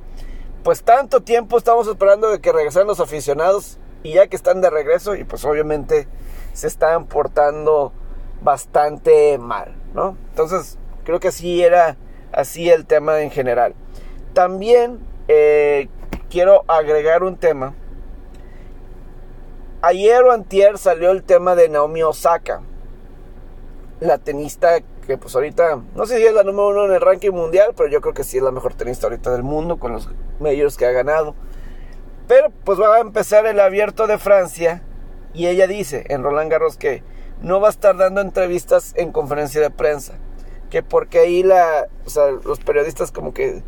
pues 0.63 0.83
tanto 0.83 1.21
tiempo 1.21 1.57
estamos 1.57 1.87
esperando 1.87 2.29
de 2.29 2.39
que 2.39 2.51
regresaran 2.51 2.87
los 2.87 2.99
aficionados 2.99 3.77
y 4.01 4.13
ya 4.13 4.27
que 4.27 4.35
están 4.35 4.61
de 4.61 4.69
regreso 4.69 5.15
y 5.15 5.23
pues 5.23 5.45
obviamente 5.45 6.07
se 6.53 6.67
están 6.67 7.05
portando 7.05 7.93
bastante 8.41 9.37
mal, 9.37 9.75
¿no? 9.93 10.17
Entonces 10.29 10.77
creo 11.03 11.19
que 11.19 11.27
así 11.27 11.63
era 11.63 11.97
así 12.31 12.69
el 12.69 12.85
tema 12.85 13.21
en 13.21 13.31
general. 13.31 13.75
También 14.33 14.99
eh, 15.27 15.89
quiero 16.29 16.63
agregar 16.67 17.23
un 17.23 17.37
tema. 17.37 17.73
Ayer 19.81 20.23
o 20.23 20.31
antier 20.31 20.77
salió 20.79 21.11
el 21.11 21.23
tema 21.23 21.55
de 21.55 21.69
Naomi 21.69 22.01
Osaka, 22.01 22.61
la 23.99 24.17
tenista 24.17 24.81
que 25.05 25.17
pues 25.17 25.35
ahorita, 25.35 25.81
no 25.95 26.05
sé 26.05 26.17
si 26.17 26.25
es 26.25 26.33
la 26.33 26.43
número 26.43 26.69
uno 26.69 26.85
en 26.85 26.93
el 26.93 27.01
ranking 27.01 27.31
mundial, 27.31 27.73
pero 27.75 27.89
yo 27.89 28.01
creo 28.01 28.13
que 28.13 28.23
sí 28.23 28.37
es 28.37 28.43
la 28.43 28.51
mejor 28.51 28.73
tenista 28.73 29.07
ahorita 29.07 29.31
del 29.31 29.43
mundo 29.43 29.77
con 29.77 29.93
los 29.93 30.09
medios 30.39 30.77
que 30.77 30.85
ha 30.85 30.91
ganado. 30.91 31.35
Pero 32.27 32.51
pues 32.63 32.79
va 32.79 32.95
a 32.95 32.99
empezar 32.99 33.45
el 33.45 33.59
abierto 33.59 34.07
de 34.07 34.17
Francia 34.17 34.81
y 35.33 35.47
ella 35.47 35.67
dice 35.67 36.05
en 36.09 36.23
Roland 36.23 36.51
Garros 36.51 36.77
que 36.77 37.03
no 37.41 37.59
va 37.59 37.67
a 37.67 37.71
estar 37.71 37.95
dando 37.97 38.21
entrevistas 38.21 38.93
en 38.95 39.11
conferencia 39.11 39.61
de 39.61 39.69
prensa. 39.69 40.17
Que 40.69 40.81
porque 40.81 41.19
ahí 41.19 41.43
la, 41.43 41.87
o 42.05 42.09
sea, 42.09 42.31
los 42.31 42.59
periodistas 42.59 43.11
como 43.11 43.33
que, 43.33 43.63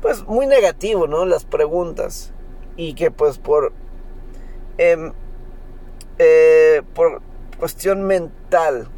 pues 0.00 0.24
muy 0.24 0.46
negativo, 0.46 1.06
¿no? 1.06 1.26
Las 1.26 1.44
preguntas. 1.44 2.32
Y 2.76 2.94
que 2.94 3.10
pues 3.10 3.38
por, 3.38 3.72
eh, 4.78 5.12
eh, 6.18 6.82
por 6.94 7.20
cuestión 7.58 8.04
mental. 8.04 8.88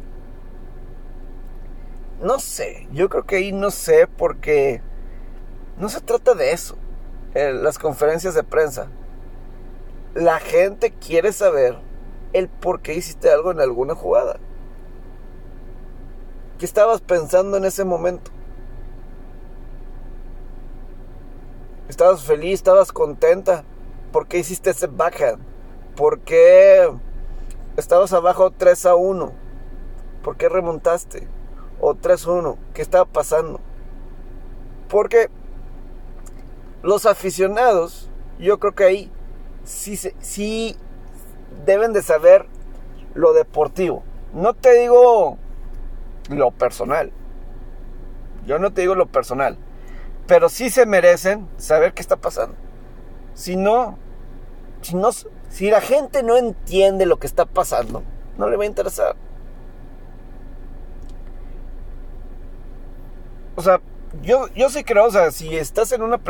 No 2.21 2.39
sé, 2.39 2.87
yo 2.91 3.09
creo 3.09 3.25
que 3.25 3.35
ahí 3.35 3.51
no 3.51 3.69
sé 3.69 4.07
porque 4.07 4.81
no 5.77 5.87
se 5.89 6.01
trata 6.01 6.33
de 6.33 6.51
eso 6.51 6.75
las 7.33 7.77
conferencias 7.77 8.33
de 8.33 8.43
prensa. 8.43 8.87
La 10.15 10.39
gente 10.39 10.91
quiere 10.91 11.31
saber 11.31 11.77
el 12.33 12.49
por 12.49 12.81
qué 12.81 12.95
hiciste 12.95 13.29
algo 13.29 13.51
en 13.51 13.59
alguna 13.59 13.93
jugada. 13.93 14.39
¿Qué 16.57 16.65
estabas 16.65 17.01
pensando 17.01 17.57
en 17.57 17.65
ese 17.65 17.85
momento? 17.85 18.31
¿Estabas 21.87 22.23
feliz? 22.23 22.55
¿Estabas 22.55 22.91
contenta? 22.91 23.63
¿Por 24.11 24.27
qué 24.27 24.39
hiciste 24.39 24.71
ese 24.71 24.87
backhand? 24.87 25.39
¿Por 25.95 26.21
qué 26.21 26.89
estabas 27.77 28.11
abajo 28.13 28.49
3 28.51 28.87
a 28.87 28.95
1? 28.95 29.31
¿Por 30.23 30.35
qué 30.35 30.49
remontaste? 30.49 31.27
O 31.79 31.95
3 31.95 32.25
a 32.25 32.31
1. 32.31 32.57
¿Qué 32.73 32.81
estaba 32.81 33.05
pasando? 33.05 33.59
Porque 34.89 35.29
los 36.83 37.05
aficionados, 37.05 38.09
yo 38.39 38.59
creo 38.59 38.75
que 38.75 38.83
ahí 38.83 39.11
sí, 39.63 39.97
sí 39.97 40.77
deben 41.65 41.93
de 41.93 42.01
saber 42.01 42.45
lo 43.13 43.33
deportivo. 43.33 44.03
No 44.33 44.53
te 44.53 44.73
digo 44.73 45.37
lo 46.29 46.51
personal. 46.51 47.11
Yo 48.45 48.59
no 48.59 48.71
te 48.71 48.81
digo 48.81 48.95
lo 48.95 49.07
personal. 49.07 49.57
Pero 50.27 50.49
sí 50.49 50.69
se 50.69 50.85
merecen 50.85 51.47
saber 51.57 51.93
qué 51.93 52.01
está 52.01 52.17
pasando. 52.17 52.55
Si 53.33 53.55
no, 53.55 53.97
si 54.81 54.95
no, 54.95 55.09
si 55.49 55.69
la 55.69 55.81
gente 55.81 56.23
no 56.23 56.37
entiende 56.37 57.05
lo 57.05 57.17
que 57.19 57.27
está 57.27 57.45
pasando, 57.45 58.03
no 58.37 58.49
le 58.49 58.57
va 58.57 58.63
a 58.63 58.67
interesar. 58.67 59.15
O 63.57 63.63
sea, 63.63 63.81
yo, 64.21 64.47
yo 64.53 64.69
sí 64.69 64.83
creo, 64.83 65.05
o 65.05 65.11
sea, 65.11 65.31
si 65.31 65.57
estás 65.57 65.91
en 65.91 66.03
una 66.03 66.21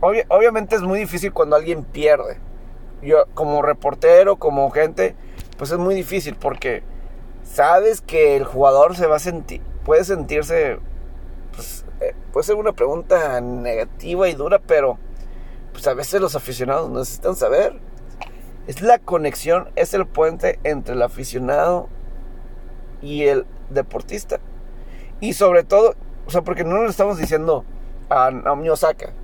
obviamente 0.00 0.76
es 0.76 0.82
muy 0.82 1.00
difícil 1.00 1.32
cuando 1.32 1.56
alguien 1.56 1.82
pierde. 1.82 2.38
Yo 3.02 3.24
como 3.34 3.62
reportero, 3.62 4.36
como 4.36 4.70
gente, 4.70 5.16
pues 5.56 5.72
es 5.72 5.78
muy 5.78 5.96
difícil 5.96 6.36
porque 6.36 6.84
sabes 7.42 8.00
que 8.00 8.36
el 8.36 8.44
jugador 8.44 8.94
se 8.96 9.08
va 9.08 9.16
a 9.16 9.18
sentir, 9.18 9.60
puede 9.84 10.04
sentirse, 10.04 10.78
pues, 11.52 11.84
eh, 12.00 12.14
puede 12.32 12.46
ser 12.46 12.54
una 12.54 12.72
pregunta 12.72 13.40
negativa 13.40 14.28
y 14.28 14.34
dura, 14.34 14.60
pero 14.64 14.98
pues 15.72 15.84
a 15.88 15.94
veces 15.94 16.20
los 16.20 16.36
aficionados 16.36 16.88
necesitan 16.90 17.34
saber. 17.34 17.80
Es 18.68 18.82
la 18.82 19.00
conexión, 19.00 19.68
es 19.74 19.94
el 19.94 20.06
puente 20.06 20.60
entre 20.62 20.94
el 20.94 21.02
aficionado 21.02 21.88
y 23.02 23.24
el 23.24 23.46
deportista. 23.68 24.38
Y 25.18 25.32
sobre 25.32 25.64
todo, 25.64 25.96
o 26.28 26.30
sea, 26.30 26.42
porque 26.42 26.62
no 26.62 26.82
le 26.82 26.90
estamos 26.90 27.16
diciendo 27.16 27.64
a 28.10 28.30
Naomi 28.30 28.68
Osaka, 28.68 29.14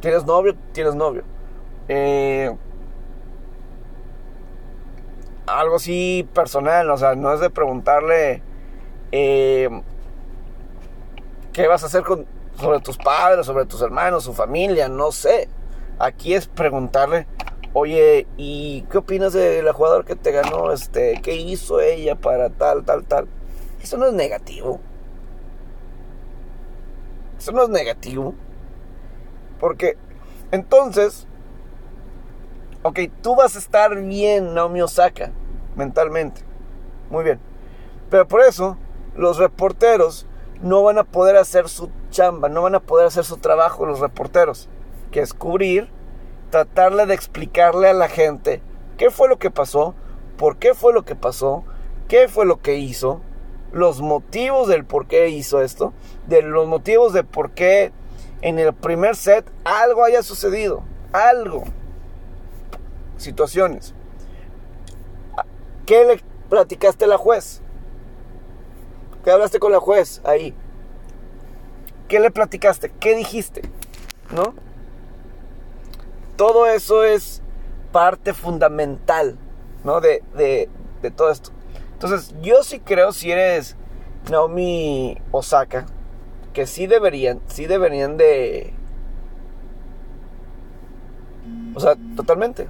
¿Tienes 0.00 0.24
novio? 0.26 0.54
Tienes 0.72 0.94
novio. 0.94 1.24
Eh, 1.88 2.54
algo 5.46 5.76
así 5.76 6.28
personal, 6.34 6.88
o 6.90 6.96
sea, 6.96 7.14
no 7.16 7.32
es 7.32 7.40
de 7.40 7.50
preguntarle 7.50 8.42
eh, 9.10 9.68
qué 11.52 11.66
vas 11.66 11.82
a 11.82 11.86
hacer 11.86 12.04
con, 12.04 12.26
sobre 12.60 12.80
tus 12.80 12.96
padres, 12.96 13.46
sobre 13.46 13.64
tus 13.64 13.82
hermanos, 13.82 14.24
su 14.24 14.34
familia, 14.34 14.88
no 14.88 15.10
sé. 15.10 15.48
Aquí 15.98 16.34
es 16.34 16.46
preguntarle, 16.46 17.26
oye, 17.72 18.28
¿y 18.36 18.82
qué 18.82 18.98
opinas 18.98 19.32
de 19.32 19.62
la 19.62 19.72
jugadora 19.72 20.04
que 20.04 20.14
te 20.14 20.30
ganó? 20.30 20.72
Este, 20.72 21.20
¿qué 21.22 21.34
hizo 21.34 21.80
ella 21.80 22.14
para 22.14 22.50
tal, 22.50 22.84
tal, 22.84 23.04
tal? 23.04 23.26
Eso 23.82 23.96
no 23.96 24.06
es 24.06 24.12
negativo. 24.12 24.80
Eso 27.38 27.52
no 27.52 27.62
es 27.62 27.68
negativo. 27.68 28.34
Porque 29.60 29.96
entonces, 30.50 31.26
ok, 32.82 33.00
tú 33.22 33.36
vas 33.36 33.56
a 33.56 33.58
estar 33.58 33.94
bien, 34.02 34.54
Naomi 34.54 34.82
Osaka, 34.82 35.30
mentalmente. 35.76 36.42
Muy 37.10 37.24
bien. 37.24 37.40
Pero 38.10 38.26
por 38.26 38.42
eso, 38.42 38.76
los 39.16 39.38
reporteros 39.38 40.26
no 40.62 40.82
van 40.82 40.98
a 40.98 41.04
poder 41.04 41.36
hacer 41.36 41.68
su 41.68 41.90
chamba, 42.10 42.48
no 42.48 42.62
van 42.62 42.74
a 42.74 42.80
poder 42.80 43.06
hacer 43.06 43.24
su 43.24 43.36
trabajo, 43.36 43.86
los 43.86 44.00
reporteros, 44.00 44.68
que 45.10 45.20
es 45.20 45.34
cubrir, 45.34 45.90
tratarle 46.50 47.06
de 47.06 47.14
explicarle 47.14 47.88
a 47.88 47.92
la 47.92 48.08
gente 48.08 48.62
qué 48.96 49.10
fue 49.10 49.28
lo 49.28 49.38
que 49.38 49.50
pasó, 49.50 49.94
por 50.36 50.56
qué 50.56 50.74
fue 50.74 50.92
lo 50.92 51.04
que 51.04 51.14
pasó, 51.14 51.64
qué 52.08 52.28
fue 52.28 52.46
lo 52.46 52.60
que 52.60 52.76
hizo, 52.76 53.20
los 53.72 54.00
motivos 54.00 54.68
del 54.68 54.84
por 54.84 55.06
qué 55.06 55.28
hizo 55.28 55.60
esto, 55.62 55.92
de 56.26 56.42
los 56.42 56.66
motivos 56.66 57.12
de 57.12 57.24
por 57.24 57.50
qué 57.50 57.92
en 58.40 58.58
el 58.58 58.72
primer 58.72 59.16
set 59.16 59.50
algo 59.64 60.04
haya 60.04 60.22
sucedido. 60.22 60.82
Algo. 61.12 61.64
Situaciones. 63.16 63.94
¿Qué 65.86 66.04
le 66.04 66.20
platicaste 66.48 67.04
a 67.04 67.08
la 67.08 67.18
juez? 67.18 67.62
¿Qué 69.24 69.30
hablaste 69.30 69.58
con 69.58 69.72
la 69.72 69.80
juez 69.80 70.20
ahí? 70.24 70.54
¿Qué 72.08 72.20
le 72.20 72.30
platicaste? 72.30 72.90
¿Qué 73.00 73.14
dijiste? 73.14 73.62
¿No? 74.30 74.54
Todo 76.36 76.66
eso 76.66 77.04
es 77.04 77.42
parte 77.92 78.32
fundamental, 78.32 79.36
¿no? 79.84 80.00
De, 80.00 80.22
de, 80.36 80.68
de 81.02 81.10
todo 81.10 81.30
esto. 81.30 81.50
Entonces, 81.98 82.32
yo 82.40 82.62
sí 82.62 82.78
creo, 82.78 83.10
si 83.10 83.32
eres 83.32 83.74
Naomi 84.30 85.20
Osaka, 85.32 85.84
que 86.52 86.64
sí 86.64 86.86
deberían, 86.86 87.40
sí 87.48 87.66
deberían 87.66 88.16
de... 88.16 88.72
O 91.74 91.80
sea, 91.80 91.96
totalmente. 92.14 92.68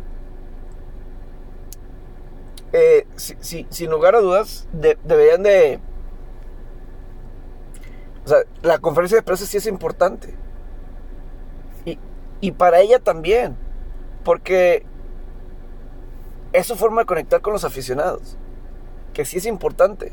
Eh, 2.73 3.07
sin 3.17 3.91
lugar 3.91 4.15
a 4.15 4.21
dudas, 4.21 4.67
deberían 4.73 5.43
de... 5.43 5.79
O 8.25 8.29
sea, 8.29 8.39
la 8.63 8.79
conferencia 8.79 9.19
de 9.19 9.23
prensa 9.23 9.45
sí 9.45 9.59
es 9.59 9.67
importante. 9.67 10.35
Y, 11.85 11.99
y 12.41 12.53
para 12.53 12.81
ella 12.81 12.99
también. 12.99 13.59
Porque 14.25 14.87
es 16.55 16.67
su 16.67 16.77
forma 16.77 17.03
de 17.03 17.07
conectar 17.07 17.43
con 17.43 17.53
los 17.53 17.65
aficionados. 17.65 18.38
Que 19.19 19.25
sí 19.25 19.39
es 19.39 19.47
importante. 19.47 20.13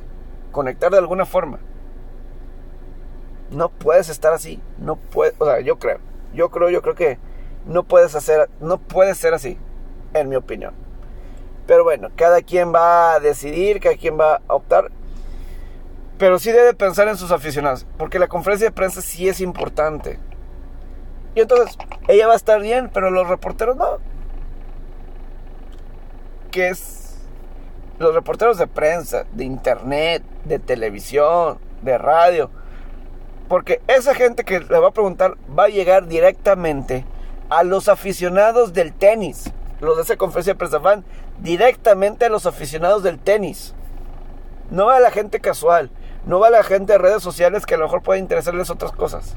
Conectar 0.51 0.91
de 0.91 0.97
alguna 0.97 1.27
forma. 1.27 1.59
No 3.51 3.69
puedes 3.69 4.09
estar 4.09 4.33
así. 4.33 4.59
No 4.79 4.95
puedes. 4.95 5.35
O 5.37 5.45
sea, 5.45 5.59
yo 5.59 5.77
creo. 5.77 5.99
Yo 6.33 6.49
creo, 6.49 6.71
yo 6.71 6.81
creo 6.81 6.95
que 6.95 7.19
no 7.67 7.83
puedes 7.83 8.15
hacer. 8.15 8.49
No 8.61 8.79
puedes 8.79 9.19
ser 9.19 9.35
así. 9.35 9.59
En 10.15 10.27
mi 10.27 10.35
opinión. 10.35 10.73
Pero 11.67 11.83
bueno, 11.83 12.09
cada 12.15 12.41
quien 12.41 12.73
va 12.73 13.13
a 13.13 13.19
decidir, 13.19 13.79
cada 13.79 13.95
quien 13.95 14.19
va 14.19 14.41
a 14.47 14.55
optar. 14.55 14.89
Pero 16.17 16.39
sí 16.39 16.51
debe 16.51 16.73
pensar 16.73 17.07
en 17.07 17.17
sus 17.17 17.29
aficionados. 17.29 17.85
Porque 17.99 18.17
la 18.17 18.27
conferencia 18.27 18.69
de 18.69 18.73
prensa 18.73 19.03
sí 19.03 19.29
es 19.29 19.39
importante. 19.39 20.17
Y 21.35 21.41
entonces, 21.41 21.77
ella 22.07 22.25
va 22.25 22.33
a 22.33 22.37
estar 22.37 22.59
bien, 22.59 22.89
pero 22.91 23.11
los 23.11 23.27
reporteros 23.27 23.75
no. 23.75 23.99
Que 26.49 26.69
es 26.69 27.04
los 27.99 28.13
reporteros 28.13 28.57
de 28.57 28.67
prensa, 28.67 29.25
de 29.31 29.45
internet, 29.45 30.23
de 30.43 30.59
televisión, 30.59 31.57
de 31.81 31.97
radio. 31.97 32.49
Porque 33.47 33.81
esa 33.87 34.15
gente 34.15 34.43
que 34.43 34.59
le 34.59 34.79
va 34.79 34.89
a 34.89 34.91
preguntar 34.91 35.37
va 35.57 35.65
a 35.65 35.69
llegar 35.69 36.07
directamente 36.07 37.05
a 37.49 37.63
los 37.63 37.87
aficionados 37.89 38.73
del 38.73 38.93
tenis. 38.93 39.51
Los 39.81 39.97
de 39.97 40.03
esa 40.03 40.17
conferencia 40.17 40.53
de 40.53 40.57
prensa 40.57 40.79
van 40.79 41.05
directamente 41.39 42.25
a 42.25 42.29
los 42.29 42.45
aficionados 42.45 43.03
del 43.03 43.19
tenis. 43.19 43.75
No 44.71 44.87
va 44.87 44.97
a 44.97 44.99
la 44.99 45.11
gente 45.11 45.39
casual. 45.39 45.91
No 46.25 46.39
va 46.39 46.47
a 46.47 46.51
la 46.51 46.63
gente 46.63 46.93
de 46.93 46.97
redes 46.97 47.21
sociales 47.21 47.65
que 47.65 47.75
a 47.75 47.77
lo 47.77 47.85
mejor 47.85 48.01
puede 48.01 48.19
interesarles 48.19 48.69
otras 48.71 48.91
cosas. 48.91 49.35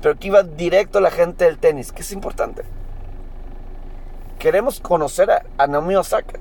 Pero 0.00 0.14
aquí 0.14 0.30
va 0.30 0.42
directo 0.42 0.98
a 0.98 1.02
la 1.02 1.10
gente 1.10 1.44
del 1.44 1.58
tenis, 1.58 1.92
que 1.92 2.00
es 2.00 2.12
importante. 2.12 2.62
Queremos 4.38 4.80
conocer 4.80 5.30
a, 5.30 5.66
Naomi 5.66 5.94
Osaka. 5.96 6.38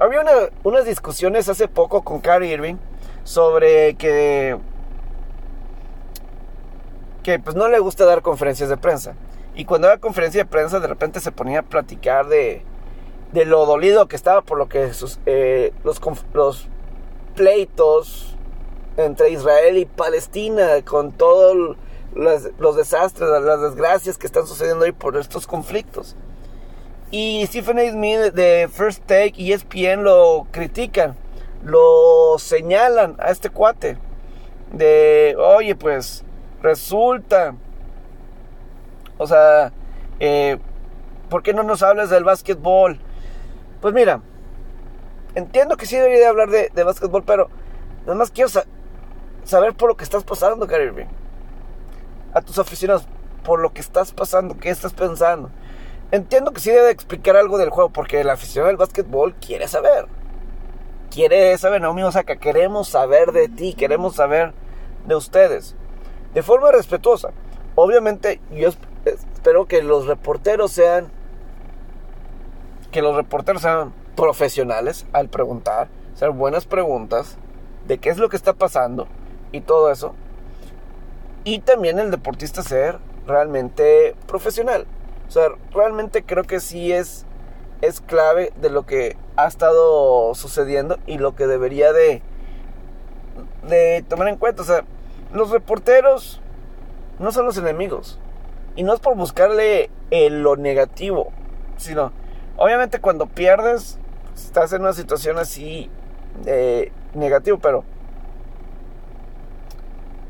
Había 0.00 0.22
unas 0.62 0.84
discusiones 0.84 1.48
hace 1.48 1.66
poco 1.66 2.02
con 2.02 2.20
Kyrie 2.20 2.52
Irving 2.52 2.76
sobre 3.24 3.94
que 3.94 4.56
que 7.24 7.38
pues 7.40 7.56
no 7.56 7.68
le 7.68 7.78
gusta 7.80 8.04
dar 8.06 8.22
conferencias 8.22 8.68
de 8.68 8.76
prensa. 8.76 9.14
Y 9.54 9.64
cuando 9.64 9.88
da 9.88 9.98
conferencia 9.98 10.44
de 10.44 10.48
prensa 10.48 10.78
de 10.78 10.86
repente 10.86 11.20
se 11.20 11.32
ponía 11.32 11.60
a 11.60 11.62
platicar 11.62 12.28
de, 12.28 12.62
de 13.32 13.44
lo 13.44 13.66
dolido 13.66 14.06
que 14.06 14.14
estaba 14.14 14.42
por 14.42 14.56
lo 14.56 14.68
que 14.68 14.94
sus, 14.94 15.18
eh, 15.26 15.72
los, 15.82 16.00
los 16.32 16.68
pleitos 17.34 18.36
entre 18.96 19.30
Israel 19.30 19.78
y 19.78 19.84
Palestina 19.84 20.80
con 20.84 21.10
todos 21.10 21.76
los 22.14 22.76
desastres, 22.76 23.28
las 23.28 23.60
desgracias 23.60 24.16
que 24.16 24.26
están 24.26 24.46
sucediendo 24.46 24.84
ahí 24.84 24.92
por 24.92 25.16
estos 25.16 25.46
conflictos. 25.46 26.16
Y 27.10 27.46
Stephen 27.46 27.78
A. 27.78 27.90
Smith 27.90 28.34
de 28.34 28.68
First 28.70 29.04
Take 29.06 29.32
y 29.36 29.54
ESPN 29.54 30.04
lo 30.04 30.46
critican, 30.50 31.16
lo 31.64 32.38
señalan 32.38 33.16
a 33.18 33.30
este 33.30 33.48
cuate 33.48 33.96
de, 34.72 35.34
oye, 35.38 35.74
pues 35.74 36.22
resulta, 36.60 37.54
o 39.16 39.26
sea, 39.26 39.72
eh, 40.20 40.58
¿por 41.30 41.42
qué 41.42 41.54
no 41.54 41.62
nos 41.62 41.82
hablas 41.82 42.10
del 42.10 42.24
básquetbol? 42.24 43.00
Pues 43.80 43.94
mira, 43.94 44.20
entiendo 45.34 45.78
que 45.78 45.86
sí 45.86 45.96
debería 45.96 46.28
hablar 46.28 46.50
de, 46.50 46.84
básquetbol, 46.84 47.24
pero 47.24 47.48
nada 48.02 48.16
más 48.16 48.30
quiero 48.30 48.50
saber 49.44 49.74
por 49.74 49.88
lo 49.88 49.96
que 49.96 50.04
estás 50.04 50.24
pasando, 50.24 50.66
Kyrie 50.66 51.06
A 52.34 52.42
tus 52.42 52.58
aficionados, 52.58 53.06
por 53.44 53.60
lo 53.60 53.72
que 53.72 53.80
estás 53.80 54.12
pasando, 54.12 54.58
qué 54.58 54.68
estás 54.68 54.92
pensando. 54.92 55.50
Entiendo 56.10 56.52
que 56.52 56.60
sí 56.60 56.70
debe 56.70 56.90
explicar 56.90 57.36
algo 57.36 57.58
del 57.58 57.68
juego 57.68 57.90
porque 57.90 58.20
el 58.20 58.30
aficionado 58.30 58.68
del 58.68 58.78
básquetbol 58.78 59.34
quiere 59.34 59.68
saber. 59.68 60.06
Quiere 61.10 61.56
saber, 61.58 61.82
no, 61.82 61.90
o 61.90 62.12
sea, 62.12 62.24
que 62.24 62.38
queremos 62.38 62.88
saber 62.88 63.32
de 63.32 63.48
ti, 63.48 63.74
queremos 63.74 64.16
saber 64.16 64.54
de 65.06 65.14
ustedes. 65.14 65.76
De 66.32 66.42
forma 66.42 66.72
respetuosa. 66.72 67.30
Obviamente, 67.74 68.40
yo 68.50 68.70
espero 69.04 69.66
que 69.66 69.82
los 69.82 70.06
reporteros 70.06 70.72
sean. 70.72 71.10
Que 72.90 73.02
los 73.02 73.14
reporteros 73.14 73.62
sean 73.62 73.92
profesionales 74.16 75.06
al 75.12 75.28
preguntar, 75.28 75.88
hacer 76.14 76.30
buenas 76.30 76.64
preguntas 76.64 77.36
de 77.86 77.98
qué 77.98 78.08
es 78.08 78.18
lo 78.18 78.28
que 78.28 78.36
está 78.36 78.54
pasando 78.54 79.06
y 79.52 79.60
todo 79.60 79.92
eso. 79.92 80.14
Y 81.44 81.60
también 81.60 81.98
el 81.98 82.10
deportista 82.10 82.62
ser 82.62 82.98
realmente 83.26 84.16
profesional. 84.26 84.86
O 85.28 85.30
sea, 85.30 85.48
realmente 85.72 86.24
creo 86.24 86.44
que 86.44 86.58
sí 86.58 86.92
es, 86.92 87.26
es 87.82 88.00
clave 88.00 88.52
de 88.60 88.70
lo 88.70 88.86
que 88.86 89.16
ha 89.36 89.46
estado 89.46 90.34
sucediendo 90.34 90.98
y 91.06 91.18
lo 91.18 91.36
que 91.36 91.46
debería 91.46 91.92
de, 91.92 92.22
de 93.68 94.04
tomar 94.08 94.28
en 94.28 94.36
cuenta. 94.36 94.62
O 94.62 94.64
sea, 94.64 94.84
los 95.32 95.50
reporteros 95.50 96.40
no 97.18 97.30
son 97.30 97.44
los 97.44 97.58
enemigos. 97.58 98.18
Y 98.74 98.84
no 98.84 98.94
es 98.94 99.00
por 99.00 99.16
buscarle 99.16 99.90
lo 100.10 100.56
negativo, 100.56 101.32
sino, 101.76 102.12
obviamente 102.56 103.00
cuando 103.00 103.26
pierdes, 103.26 103.98
estás 104.34 104.72
en 104.72 104.82
una 104.82 104.92
situación 104.92 105.38
así 105.38 105.90
de 106.44 106.92
negativo, 107.14 107.58
pero 107.58 107.84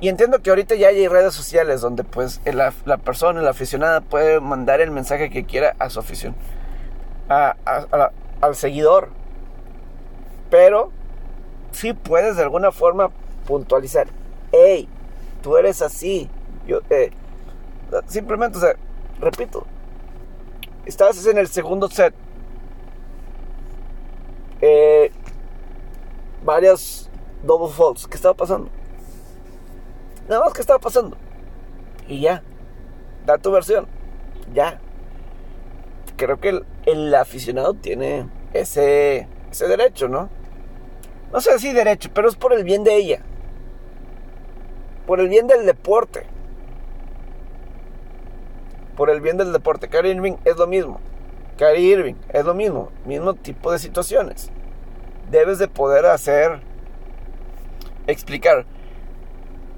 y 0.00 0.08
entiendo 0.08 0.40
que 0.40 0.50
ahorita 0.50 0.76
ya 0.76 0.88
hay 0.88 1.08
redes 1.08 1.34
sociales 1.34 1.80
donde 1.80 2.04
pues 2.04 2.40
la, 2.44 2.70
persona, 2.98 3.42
la 3.42 3.50
aficionada 3.50 4.00
puede 4.00 4.38
mandar 4.38 4.80
el 4.80 4.92
mensaje 4.92 5.28
que 5.28 5.44
quiera 5.44 5.74
a 5.80 5.90
su 5.90 5.98
afición, 5.98 6.37
al 7.28 8.54
seguidor. 8.54 9.08
Pero 10.50 10.92
sí 11.72 11.94
puedes 11.94 12.37
de 12.37 12.42
alguna 12.42 12.70
forma 12.70 13.11
puntualizar, 13.46 14.06
hey, 14.52 14.88
tú 15.42 15.56
eres 15.56 15.82
así. 15.82 16.30
Yo, 16.66 16.80
eh, 16.90 17.11
simplemente, 18.06 18.58
o 18.58 18.61
sea, 18.61 18.76
repito, 19.20 19.66
estabas 20.87 21.26
en 21.26 21.38
el 21.38 21.48
segundo 21.48 21.88
set. 21.88 22.14
Eh, 24.61 25.11
varias 26.44 27.11
double 27.42 27.72
faults. 27.74 28.06
¿Qué 28.06 28.16
estaba 28.16 28.34
pasando? 28.34 28.70
Nada 30.29 30.45
más 30.45 30.53
que 30.53 30.61
estaba 30.61 30.79
pasando. 30.79 31.17
Y 32.07 32.21
ya. 32.21 32.43
Da 33.25 33.38
tu 33.38 33.51
versión. 33.51 33.87
Ya. 34.53 34.81
Creo 36.17 36.38
que 36.38 36.62
el, 36.87 37.14
aficionado 37.14 37.75
tiene 37.75 38.29
ese, 38.53 39.29
ese 39.51 39.69
derecho, 39.69 40.09
¿no? 40.09 40.29
No 41.33 41.41
sé 41.41 41.59
si 41.59 41.73
derecho, 41.73 42.11
pero 42.12 42.29
es 42.29 42.37
por 42.37 42.53
el 42.53 42.64
bien 42.64 42.85
de 42.85 42.97
ella. 42.97 43.22
Por 45.07 45.20
el 45.20 45.29
bien 45.29 45.47
del 45.47 45.64
deporte. 45.64 46.26
Por 48.97 49.11
el 49.11 49.20
bien 49.20 49.37
del 49.37 49.53
deporte. 49.53 49.89
Kyrie 49.89 50.12
Irving 50.12 50.37
es 50.45 50.57
lo 50.57 50.66
mismo. 50.66 51.01
Kyrie 51.57 51.93
Irving 51.93 52.14
es 52.31 52.45
lo 52.45 52.55
mismo. 52.55 52.91
Mismo 53.07 53.35
tipo 53.35 53.72
de 53.72 53.79
situaciones. 53.79 54.51
Debes 55.31 55.59
de 55.59 55.68
poder 55.68 56.07
hacer. 56.07 56.61
Explicar 58.07 58.66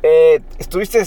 eh, 0.02 0.40
estuviste, 0.58 1.02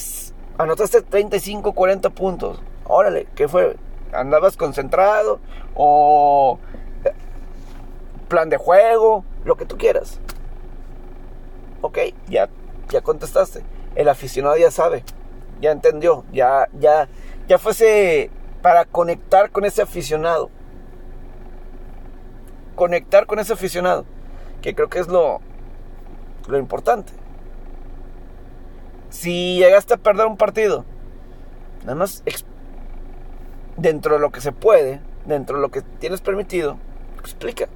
anotaste 0.58 1.02
35, 1.02 1.74
40 1.74 2.10
puntos. 2.12 2.62
Órale, 2.86 3.28
¿qué 3.36 3.48
fue? 3.48 3.76
¿Andabas 4.12 4.56
concentrado? 4.58 5.40
¿O 5.74 6.60
eh, 7.04 7.14
plan 8.28 8.50
de 8.50 8.58
juego? 8.58 9.26
Lo 9.46 9.56
que 9.56 9.66
tú 9.66 9.78
quieras. 9.78 10.20
Ok, 11.82 11.98
ya, 12.28 12.50
ya 12.90 13.02
contestaste. 13.02 13.64
El 13.96 14.10
aficionado 14.10 14.58
ya 14.58 14.72
sabe, 14.72 15.04
ya 15.60 15.72
entendió, 15.72 16.24
ya, 16.32 16.68
ya, 16.80 17.08
ya 17.48 17.58
fuese 17.58 18.32
para 18.62 18.86
conectar 18.86 19.52
con 19.52 19.66
ese 19.66 19.82
aficionado. 19.82 20.50
Conectar 22.76 23.28
con 23.28 23.38
ese 23.40 23.54
aficionado, 23.54 24.06
que 24.62 24.74
creo 24.74 24.90
que 24.90 25.00
es 25.00 25.08
lo, 25.08 25.42
lo 26.48 26.58
importante 26.58 27.14
Si 29.14 29.58
llegaste 29.58 29.94
a 29.94 29.98
perder 29.98 30.26
un 30.26 30.38
partido, 30.38 30.86
nada 31.82 31.94
más 31.94 32.24
dentro 33.78 34.16
de 34.16 34.20
lo 34.20 34.32
que 34.32 34.42
se 34.42 34.52
puede, 34.52 35.02
dentro 35.26 35.58
de 35.58 35.62
lo 35.62 35.70
que 35.70 35.84
tienes 35.84 36.20
permitido, 36.20 36.78
explica. 37.20 37.70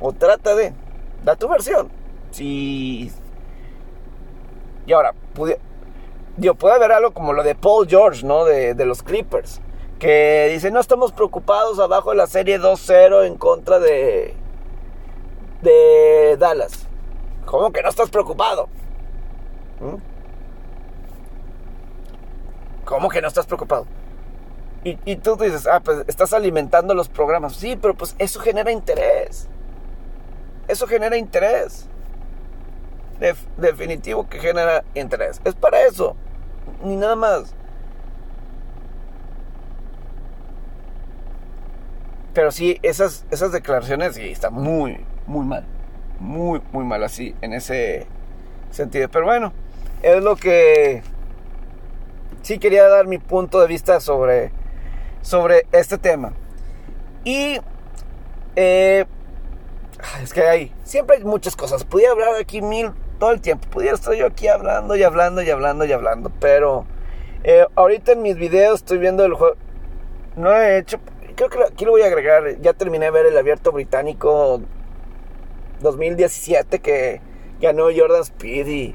O 0.00 0.14
trata 0.14 0.54
de, 0.54 0.72
da 1.22 1.36
tu 1.36 1.46
versión. 1.46 1.90
Si... 2.30 3.12
Y 4.86 4.92
ahora, 4.94 5.12
puede, 5.34 5.60
puede 6.58 6.74
haber 6.74 6.92
algo 6.92 7.12
como 7.12 7.34
lo 7.34 7.42
de 7.42 7.54
Paul 7.54 7.86
George, 7.86 8.24
¿no? 8.24 8.46
De, 8.46 8.72
de 8.72 8.86
los 8.86 9.02
Clippers. 9.02 9.60
Que 9.98 10.48
dice, 10.50 10.70
no 10.70 10.80
estamos 10.80 11.12
preocupados 11.12 11.78
abajo 11.80 12.10
de 12.10 12.16
la 12.16 12.26
serie 12.26 12.58
2-0 12.58 13.26
en 13.26 13.36
contra 13.36 13.78
de... 13.78 14.34
De 15.60 16.38
Dallas. 16.38 16.88
¿Cómo 17.44 17.70
que 17.72 17.82
no 17.82 17.90
estás 17.90 18.08
preocupado? 18.08 18.70
¿Mm? 19.80 19.96
¿Cómo 22.84 23.08
que 23.08 23.20
no 23.20 23.28
estás 23.28 23.46
preocupado? 23.46 23.86
Y, 25.04 25.16
tú 25.16 25.36
dices, 25.36 25.66
ah, 25.66 25.80
pues 25.80 26.04
estás 26.06 26.32
alimentando 26.32 26.94
los 26.94 27.08
programas. 27.08 27.56
Sí, 27.56 27.76
pero 27.80 27.94
pues 27.94 28.14
eso 28.20 28.38
genera 28.38 28.70
interés. 28.70 29.48
Eso 30.68 30.86
genera 30.86 31.16
interés. 31.16 31.88
definitivo 33.56 34.28
que 34.28 34.38
genera 34.38 34.84
interés. 34.94 35.40
Es 35.44 35.56
para 35.56 35.82
eso. 35.82 36.14
Ni 36.84 36.94
nada 36.94 37.16
más. 37.16 37.52
Pero 42.32 42.52
sí, 42.52 42.78
esas, 42.82 43.26
esas 43.32 43.50
declaraciones 43.50 44.14
sí 44.14 44.30
están 44.30 44.54
muy, 44.54 45.04
muy 45.26 45.44
mal. 45.44 45.64
Muy, 46.20 46.62
muy 46.70 46.84
mal 46.84 47.02
así, 47.02 47.34
en 47.40 47.54
ese 47.54 48.06
sentido. 48.70 49.08
Pero 49.08 49.24
bueno, 49.24 49.52
es 50.02 50.22
lo 50.22 50.36
que 50.36 51.02
sí 52.42 52.58
quería 52.58 52.88
dar 52.88 53.06
mi 53.06 53.18
punto 53.18 53.60
de 53.60 53.66
vista 53.66 54.00
sobre, 54.00 54.52
sobre 55.22 55.66
este 55.72 55.98
tema. 55.98 56.32
Y 57.24 57.58
eh, 58.54 59.04
es 60.22 60.32
que 60.32 60.42
hay, 60.42 60.72
siempre 60.84 61.16
hay 61.16 61.24
muchas 61.24 61.56
cosas. 61.56 61.84
Pudiera 61.84 62.12
hablar 62.12 62.36
aquí 62.40 62.62
mil 62.62 62.92
todo 63.18 63.32
el 63.32 63.40
tiempo. 63.40 63.68
Pudiera 63.68 63.94
estar 63.94 64.14
yo 64.14 64.26
aquí 64.26 64.48
hablando 64.48 64.96
y 64.96 65.02
hablando 65.02 65.42
y 65.42 65.50
hablando 65.50 65.84
y 65.84 65.92
hablando. 65.92 66.30
Pero 66.40 66.86
eh, 67.42 67.66
ahorita 67.74 68.12
en 68.12 68.22
mis 68.22 68.36
videos 68.36 68.76
estoy 68.80 68.98
viendo 68.98 69.24
el 69.24 69.34
juego. 69.34 69.56
No 70.36 70.52
he 70.52 70.78
hecho. 70.78 70.98
Creo 71.34 71.50
que 71.50 71.62
aquí 71.64 71.84
lo 71.84 71.92
voy 71.92 72.02
a 72.02 72.06
agregar. 72.06 72.60
Ya 72.60 72.72
terminé 72.72 73.06
de 73.06 73.10
ver 73.10 73.26
el 73.26 73.36
abierto 73.36 73.72
británico 73.72 74.60
2017 75.80 76.78
que 76.78 77.20
ganó 77.60 77.84
Jordan 77.94 78.22
Speed. 78.22 78.66
Y 78.68 78.94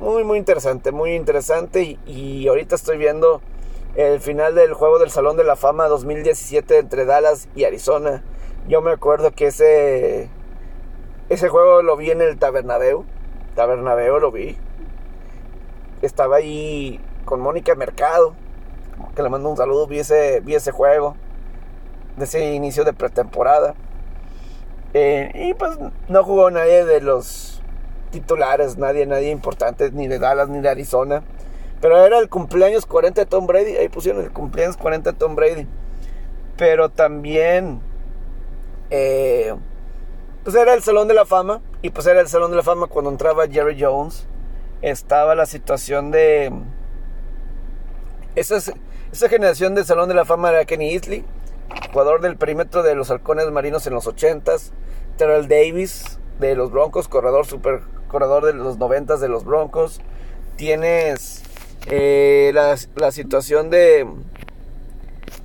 muy, 0.00 0.24
muy 0.24 0.38
interesante. 0.38 0.92
Muy 0.92 1.14
interesante. 1.14 1.82
Y, 1.82 1.98
y 2.06 2.48
ahorita 2.48 2.74
estoy 2.74 2.98
viendo 2.98 3.40
el 3.94 4.20
final 4.20 4.54
del 4.54 4.74
juego 4.74 4.98
del 4.98 5.10
Salón 5.10 5.36
de 5.36 5.44
la 5.44 5.56
Fama 5.56 5.88
2017 5.88 6.78
entre 6.78 7.04
Dallas 7.04 7.48
y 7.54 7.64
Arizona. 7.64 8.22
Yo 8.68 8.82
me 8.82 8.92
acuerdo 8.92 9.32
que 9.32 9.46
ese 9.46 10.28
ese 11.28 11.50
juego 11.50 11.82
lo 11.82 11.96
vi 11.96 12.10
en 12.10 12.22
el 12.22 12.38
Tabernabeu. 12.38 13.04
Tabernabeu 13.54 14.18
lo 14.18 14.32
vi. 14.32 14.56
Estaba 16.00 16.36
ahí 16.36 17.00
con 17.26 17.40
Mónica 17.40 17.74
Mercado. 17.74 18.34
Que 19.14 19.22
le 19.22 19.28
mando 19.28 19.50
un 19.50 19.56
saludo. 19.56 19.86
Vi 19.86 19.98
ese, 19.98 20.40
vi 20.40 20.54
ese 20.54 20.72
juego. 20.72 21.16
De 22.16 22.24
ese 22.24 22.54
inicio 22.54 22.84
de 22.84 22.94
pretemporada. 22.94 23.74
Eh, 24.94 25.30
y 25.34 25.52
pues 25.52 25.78
no 26.08 26.24
jugó 26.24 26.50
nadie 26.50 26.86
de 26.86 27.02
los 27.02 27.57
titulares. 28.08 28.76
Nadie, 28.76 29.06
nadie 29.06 29.30
importante. 29.30 29.90
Ni 29.92 30.08
de 30.08 30.18
Dallas 30.18 30.48
ni 30.48 30.60
de 30.60 30.68
Arizona. 30.68 31.22
Pero 31.80 32.04
era 32.04 32.18
el 32.18 32.28
cumpleaños 32.28 32.86
40 32.86 33.22
de 33.22 33.26
Tom 33.26 33.46
Brady. 33.46 33.76
Ahí 33.76 33.88
pusieron 33.88 34.22
el 34.22 34.32
cumpleaños 34.32 34.76
40 34.76 35.12
de 35.12 35.18
Tom 35.18 35.34
Brady. 35.34 35.66
Pero 36.56 36.88
también... 36.88 37.80
Eh, 38.90 39.54
pues 40.44 40.56
era 40.56 40.72
el 40.74 40.82
Salón 40.82 41.08
de 41.08 41.14
la 41.14 41.26
Fama. 41.26 41.60
Y 41.82 41.90
pues 41.90 42.06
era 42.06 42.20
el 42.20 42.28
Salón 42.28 42.50
de 42.50 42.56
la 42.56 42.62
Fama 42.62 42.86
cuando 42.86 43.10
entraba 43.10 43.46
Jerry 43.46 43.76
Jones. 43.80 44.26
Estaba 44.82 45.34
la 45.34 45.46
situación 45.46 46.10
de... 46.10 46.52
Esa, 48.34 48.56
esa 49.12 49.28
generación 49.28 49.74
del 49.74 49.84
Salón 49.84 50.08
de 50.08 50.14
la 50.14 50.24
Fama 50.24 50.50
era 50.50 50.64
Kenny 50.64 50.94
Easley, 50.94 51.24
jugador 51.92 52.20
del 52.20 52.36
perímetro 52.36 52.82
de 52.82 52.94
los 52.94 53.10
halcones 53.10 53.50
marinos 53.50 53.86
en 53.86 53.94
los 53.94 54.06
80s. 54.06 54.70
Terrell 55.16 55.48
Davis 55.48 56.20
de 56.38 56.54
los 56.54 56.70
Broncos, 56.70 57.08
corredor 57.08 57.46
super 57.46 57.80
corredor 58.08 58.44
de 58.44 58.54
los 58.54 58.78
90s 58.78 59.18
de 59.18 59.28
los 59.28 59.44
Broncos. 59.44 60.00
Tienes 60.56 61.42
eh, 61.86 62.50
la, 62.54 63.10
situación 63.10 63.70
de... 63.70 64.06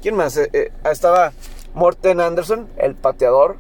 ¿Quién 0.02 0.16
más? 0.16 0.36
Eh, 0.38 0.50
eh, 0.54 0.72
estaba 0.84 1.32
Morten 1.74 2.20
Anderson, 2.20 2.68
el 2.78 2.96
pateador 2.96 3.58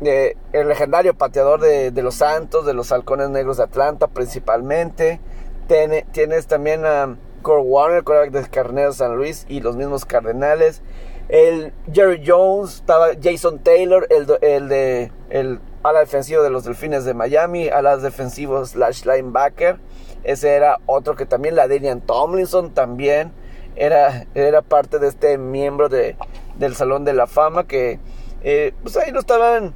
el 0.00 0.68
legendario 0.68 1.14
pateador 1.14 1.60
de, 1.60 2.02
los 2.02 2.16
Santos, 2.16 2.66
de 2.66 2.74
los 2.74 2.92
Halcones 2.92 3.30
Negros 3.30 3.58
de 3.58 3.64
Atlanta 3.64 4.08
principalmente. 4.08 5.20
tienes 6.12 6.46
también 6.46 6.84
a 6.84 7.16
Kurt 7.42 7.62
Warner, 7.64 8.04
el 8.24 8.32
de 8.32 8.48
Carneros 8.48 8.96
San 8.96 9.16
Luis 9.16 9.46
y 9.48 9.60
los 9.60 9.76
mismos 9.76 10.04
Cardenales. 10.04 10.82
El 11.28 11.72
Jerry 11.92 12.22
Jones, 12.26 12.76
estaba 12.76 13.08
Jason 13.22 13.58
Taylor, 13.60 14.06
el, 14.10 14.26
el 14.42 14.68
de 14.68 15.12
el 15.30 15.60
ala 15.84 16.00
defensivo 16.00 16.42
de 16.42 16.50
los 16.50 16.64
Delfines 16.64 17.04
de 17.04 17.14
Miami, 17.14 17.68
alas 17.68 18.02
defensivos 18.02 18.70
slash 18.70 19.04
linebacker. 19.04 19.78
Ese 20.24 20.54
era 20.54 20.80
otro 20.86 21.14
que 21.14 21.26
también, 21.26 21.54
la 21.54 21.68
Daniel 21.68 22.00
Tomlinson 22.00 22.72
también 22.72 23.32
era, 23.76 24.26
era 24.34 24.62
parte 24.62 24.98
de 24.98 25.08
este 25.08 25.36
miembro 25.36 25.88
de, 25.88 26.16
del 26.56 26.74
Salón 26.74 27.04
de 27.04 27.12
la 27.12 27.26
Fama 27.26 27.66
que 27.66 28.00
eh, 28.42 28.72
pues 28.82 28.96
ahí 28.96 29.12
no 29.12 29.20
estaban 29.20 29.74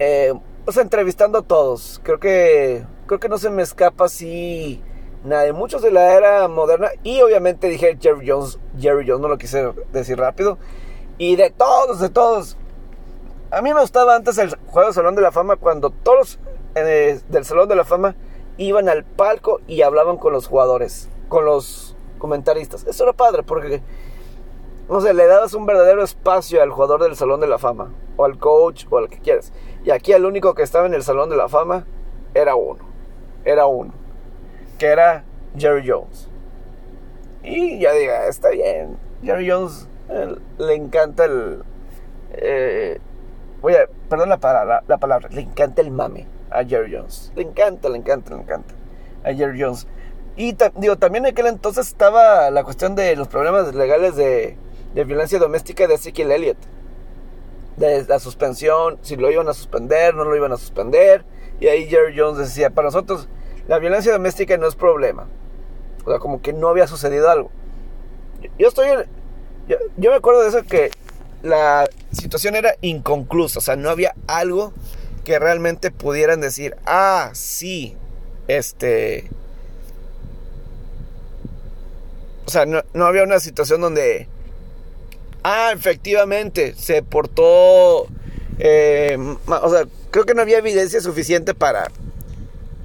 eh, 0.00 0.34
pues 0.64 0.76
entrevistando 0.76 1.38
a 1.38 1.42
todos. 1.42 2.00
Creo 2.02 2.18
que 2.18 2.84
creo 3.06 3.20
que 3.20 3.28
no 3.28 3.38
se 3.38 3.50
me 3.50 3.62
escapa 3.62 4.06
así 4.06 4.82
nada. 5.24 5.52
Muchos 5.52 5.82
de 5.82 5.92
la 5.92 6.14
era 6.14 6.48
moderna 6.48 6.88
y 7.04 7.20
obviamente 7.20 7.68
dije 7.68 7.96
Jerry 8.00 8.28
Jones, 8.28 8.58
Jerry 8.78 9.06
Jones, 9.06 9.20
no 9.20 9.28
lo 9.28 9.38
quise 9.38 9.72
decir 9.92 10.18
rápido. 10.18 10.58
Y 11.18 11.36
de 11.36 11.50
todos, 11.50 12.00
de 12.00 12.08
todos. 12.08 12.56
A 13.52 13.62
mí 13.62 13.74
me 13.74 13.80
gustaba 13.80 14.14
antes 14.14 14.38
el 14.38 14.54
juego 14.66 14.88
del 14.88 14.94
Salón 14.94 15.14
de 15.16 15.22
la 15.22 15.32
Fama 15.32 15.56
cuando 15.56 15.90
todos 15.90 16.38
eh, 16.76 17.18
del 17.28 17.44
Salón 17.44 17.68
de 17.68 17.74
la 17.74 17.84
Fama 17.84 18.14
iban 18.58 18.88
al 18.88 19.04
palco 19.04 19.60
y 19.66 19.82
hablaban 19.82 20.18
con 20.18 20.32
los 20.32 20.46
jugadores, 20.46 21.08
con 21.28 21.44
los 21.44 21.96
comentaristas. 22.18 22.86
Eso 22.86 23.02
era 23.02 23.12
padre 23.12 23.42
porque 23.42 23.82
no 24.90 25.00
sé, 25.00 25.14
le 25.14 25.26
dabas 25.26 25.54
un 25.54 25.66
verdadero 25.66 26.02
espacio 26.02 26.60
al 26.62 26.70
jugador 26.70 27.02
del 27.02 27.14
Salón 27.14 27.40
de 27.40 27.46
la 27.46 27.58
Fama, 27.58 27.92
o 28.16 28.24
al 28.24 28.38
coach, 28.38 28.86
o 28.90 28.98
al 28.98 29.08
que 29.08 29.20
quieras. 29.20 29.52
Y 29.84 29.92
aquí 29.92 30.12
el 30.12 30.24
único 30.24 30.54
que 30.54 30.62
estaba 30.62 30.86
en 30.86 30.94
el 30.94 31.04
Salón 31.04 31.30
de 31.30 31.36
la 31.36 31.48
Fama 31.48 31.86
era 32.34 32.56
uno, 32.56 32.80
era 33.44 33.66
uno, 33.66 33.92
que 34.78 34.86
era 34.86 35.24
Jerry 35.56 35.88
Jones. 35.88 36.28
Y 37.44 37.78
ya 37.78 37.92
diga, 37.92 38.26
está 38.26 38.50
bien, 38.50 38.98
Jerry 39.22 39.48
Jones 39.48 39.88
le 40.58 40.74
encanta 40.74 41.24
el... 41.24 41.62
Eh, 42.32 43.00
voy 43.60 43.74
a, 43.74 43.86
perdón 44.08 44.28
la 44.28 44.38
palabra, 44.38 44.82
la 44.86 44.98
palabra, 44.98 45.28
le 45.30 45.42
encanta 45.42 45.82
el 45.82 45.90
mame 45.90 46.26
a 46.50 46.64
Jerry 46.64 46.96
Jones. 46.96 47.32
Le 47.36 47.42
encanta, 47.42 47.88
le 47.88 47.98
encanta, 47.98 48.34
le 48.34 48.42
encanta 48.42 48.74
a 49.24 49.32
Jerry 49.32 49.60
Jones. 49.60 49.86
Y 50.36 50.56
digo, 50.76 50.96
también 50.96 51.26
en 51.26 51.32
aquel 51.32 51.46
entonces 51.46 51.88
estaba 51.88 52.50
la 52.50 52.64
cuestión 52.64 52.94
de 52.94 53.14
los 53.16 53.28
problemas 53.28 53.74
legales 53.74 54.16
de 54.16 54.56
violencia 54.94 55.38
doméstica 55.38 55.86
de 55.86 55.94
Ezekiel 55.94 56.30
Elliott. 56.30 56.58
De 57.76 58.04
la 58.04 58.18
suspensión, 58.18 58.98
si 59.02 59.16
lo 59.16 59.30
iban 59.30 59.48
a 59.48 59.54
suspender, 59.54 60.14
no 60.14 60.24
lo 60.24 60.36
iban 60.36 60.52
a 60.52 60.56
suspender. 60.56 61.24
Y 61.60 61.66
ahí 61.66 61.86
Jerry 61.88 62.18
Jones 62.18 62.38
decía, 62.38 62.70
para 62.70 62.86
nosotros 62.86 63.28
la 63.68 63.78
violencia 63.78 64.12
doméstica 64.12 64.56
no 64.56 64.66
es 64.66 64.74
problema. 64.74 65.28
O 66.04 66.10
sea, 66.10 66.18
como 66.18 66.40
que 66.40 66.52
no 66.52 66.68
había 66.68 66.86
sucedido 66.86 67.30
algo. 67.30 67.50
Yo 68.58 68.68
estoy... 68.68 68.86
Yo 69.96 70.10
me 70.10 70.16
acuerdo 70.16 70.42
de 70.42 70.48
eso 70.48 70.62
que 70.64 70.90
la 71.42 71.88
situación 72.12 72.56
era 72.56 72.74
inconclusa. 72.80 73.58
O 73.58 73.62
sea, 73.62 73.76
no 73.76 73.90
había 73.90 74.14
algo 74.26 74.72
que 75.24 75.38
realmente 75.38 75.90
pudieran 75.90 76.40
decir, 76.40 76.76
ah, 76.86 77.30
sí, 77.34 77.96
este... 78.48 79.30
O 82.46 82.50
sea, 82.50 82.66
no, 82.66 82.82
no 82.94 83.06
había 83.06 83.22
una 83.22 83.38
situación 83.38 83.80
donde 83.80 84.26
Ah, 85.42 85.72
efectivamente, 85.74 86.74
se 86.76 87.02
portó... 87.02 88.06
Eh, 88.58 89.16
o 89.46 89.70
sea, 89.70 89.86
creo 90.10 90.26
que 90.26 90.34
no 90.34 90.42
había 90.42 90.58
evidencia 90.58 91.00
suficiente 91.00 91.54
para 91.54 91.90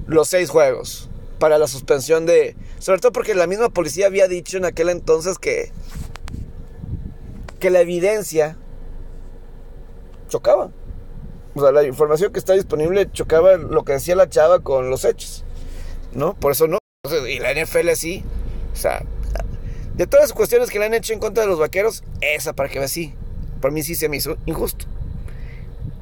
los 0.08 0.30
seis 0.30 0.50
juegos, 0.50 1.10
para 1.40 1.58
la 1.58 1.68
suspensión 1.68 2.26
de... 2.26 2.56
Sobre 2.80 3.00
todo 3.00 3.12
porque 3.12 3.36
la 3.36 3.48
misma 3.48 3.70
policía 3.70 4.06
había 4.06 4.28
dicho 4.28 4.58
en 4.58 4.66
aquel 4.66 4.90
entonces 4.90 5.38
que... 5.38 5.72
que 7.66 7.72
la 7.72 7.82
evidencia 7.82 8.58
chocaba. 10.28 10.70
O 11.56 11.62
sea, 11.62 11.72
la 11.72 11.82
información 11.82 12.32
que 12.32 12.38
está 12.38 12.54
disponible 12.54 13.10
chocaba 13.12 13.58
lo 13.58 13.84
que 13.84 13.94
decía 13.94 14.16
la 14.16 14.30
chava 14.30 14.60
con 14.60 14.92
los 14.92 15.04
hechos. 15.04 15.44
¿No? 16.14 16.36
Por 16.36 16.52
eso 16.52 16.68
no. 16.68 16.78
Y 17.28 17.40
la 17.40 17.56
NFL 17.56 17.90
sí. 17.96 18.24
O 18.72 18.76
sea, 18.76 19.04
de 19.96 20.06
todas 20.06 20.26
las 20.26 20.34
cuestiones 20.34 20.70
que 20.70 20.78
le 20.78 20.86
han 20.86 20.94
hecho 20.94 21.14
en 21.14 21.18
contra 21.18 21.42
de 21.42 21.50
los 21.50 21.58
vaqueros, 21.58 22.04
esa 22.22 22.54
para 22.54 22.70
que 22.70 22.78
vea 22.78 22.88
sí. 22.88 23.16
Para 23.62 23.74
mí 23.74 23.82
sí 23.82 23.96
se 23.96 24.10
me 24.10 24.18
hizo 24.18 24.38
injusto. 24.46 24.86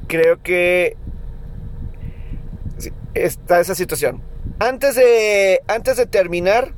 Creo 0.06 0.42
que 0.42 0.98
está 3.14 3.58
esa 3.58 3.74
situación. 3.74 4.20
Antes 4.58 4.96
de, 4.96 5.62
antes 5.66 5.96
de 5.96 6.04
terminar, 6.04 6.74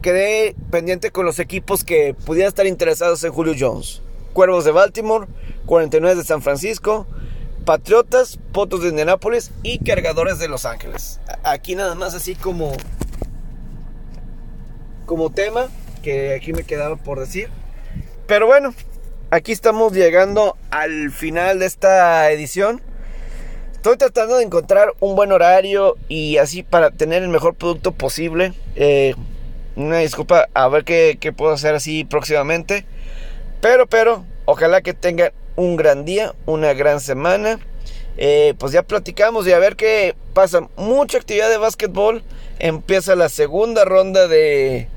quedé 0.00 0.54
pendiente 0.70 1.10
con 1.10 1.26
los 1.26 1.38
equipos 1.38 1.84
que 1.84 2.14
pudieran 2.14 2.48
estar 2.48 2.66
interesados 2.66 3.22
en 3.24 3.32
Julio 3.32 3.54
Jones. 3.58 4.02
Cuervos 4.32 4.64
de 4.64 4.70
Baltimore, 4.70 5.26
49 5.66 6.16
de 6.16 6.24
San 6.24 6.42
Francisco, 6.42 7.06
Patriotas, 7.64 8.38
Potos 8.52 8.82
de 8.82 8.88
Indianápolis 8.88 9.50
y 9.62 9.78
Cargadores 9.78 10.38
de 10.38 10.48
Los 10.48 10.64
Ángeles. 10.64 11.20
Aquí 11.44 11.74
nada 11.74 11.94
más 11.94 12.14
así 12.14 12.34
como 12.34 12.72
como 15.06 15.30
tema 15.30 15.68
que 16.02 16.34
aquí 16.34 16.52
me 16.52 16.64
quedaba 16.64 16.96
por 16.96 17.18
decir. 17.18 17.48
Pero 18.26 18.46
bueno, 18.46 18.74
aquí 19.30 19.52
estamos 19.52 19.92
llegando 19.92 20.56
al 20.70 21.10
final 21.10 21.58
de 21.58 21.66
esta 21.66 22.30
edición. 22.30 22.80
Estoy 23.72 23.96
tratando 23.96 24.36
de 24.36 24.44
encontrar 24.44 24.92
un 25.00 25.16
buen 25.16 25.32
horario 25.32 25.96
y 26.08 26.36
así 26.36 26.62
para 26.62 26.90
tener 26.90 27.22
el 27.22 27.28
mejor 27.28 27.54
producto 27.54 27.92
posible. 27.92 28.52
Eh, 28.76 29.14
una 29.76 29.98
disculpa, 29.98 30.48
a 30.54 30.68
ver 30.68 30.84
qué, 30.84 31.18
qué, 31.20 31.32
puedo 31.32 31.52
hacer 31.52 31.74
así 31.74 32.04
próximamente. 32.04 32.84
Pero, 33.60 33.86
pero, 33.86 34.24
ojalá 34.44 34.80
que 34.82 34.94
tengan 34.94 35.32
un 35.56 35.76
gran 35.76 36.04
día, 36.04 36.34
una 36.46 36.72
gran 36.72 37.00
semana. 37.00 37.58
Eh, 38.16 38.54
pues 38.58 38.72
ya 38.72 38.82
platicamos 38.82 39.46
y 39.46 39.52
a 39.52 39.58
ver 39.58 39.76
qué 39.76 40.14
pasa. 40.34 40.68
Mucha 40.76 41.18
actividad 41.18 41.48
de 41.48 41.58
básquetbol. 41.58 42.22
Empieza 42.58 43.14
la 43.16 43.28
segunda 43.28 43.84
ronda 43.84 44.28
de, 44.28 44.88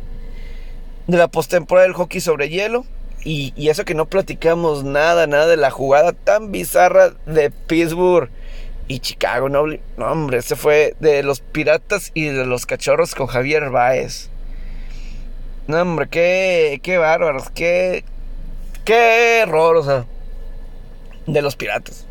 de 1.07 1.17
la 1.17 1.28
postemporada 1.28 1.88
del 1.88 1.95
hockey 1.95 2.21
sobre 2.21 2.49
hielo. 2.49 2.86
Y, 3.24 3.53
y, 3.55 3.69
eso 3.69 3.86
que 3.86 3.93
no 3.93 4.07
platicamos 4.07 4.84
nada, 4.84 5.28
nada 5.28 5.47
de 5.47 5.55
la 5.55 5.71
jugada 5.71 6.11
tan 6.11 6.51
bizarra 6.51 7.13
de 7.26 7.51
Pittsburgh 7.51 8.30
y 8.89 8.99
Chicago. 8.99 9.47
No, 9.47 9.65
no 9.97 10.05
hombre, 10.11 10.39
ese 10.39 10.57
fue 10.57 10.95
de 10.99 11.24
los 11.24 11.39
piratas 11.39 12.11
y 12.13 12.26
de 12.26 12.45
los 12.45 12.65
cachorros 12.65 13.15
con 13.15 13.28
Javier 13.28 13.69
Baez. 13.69 14.30
No, 15.68 15.82
hombre, 15.82 16.07
qué, 16.09 16.80
qué 16.84 16.97
bárbaros, 16.97 17.49
qué, 17.49 18.03
qué 18.84 19.39
error, 19.39 19.78
o 19.78 19.84
sea, 19.84 20.05
de 21.26 21.41
los 21.41 21.55
piratas. 21.55 22.05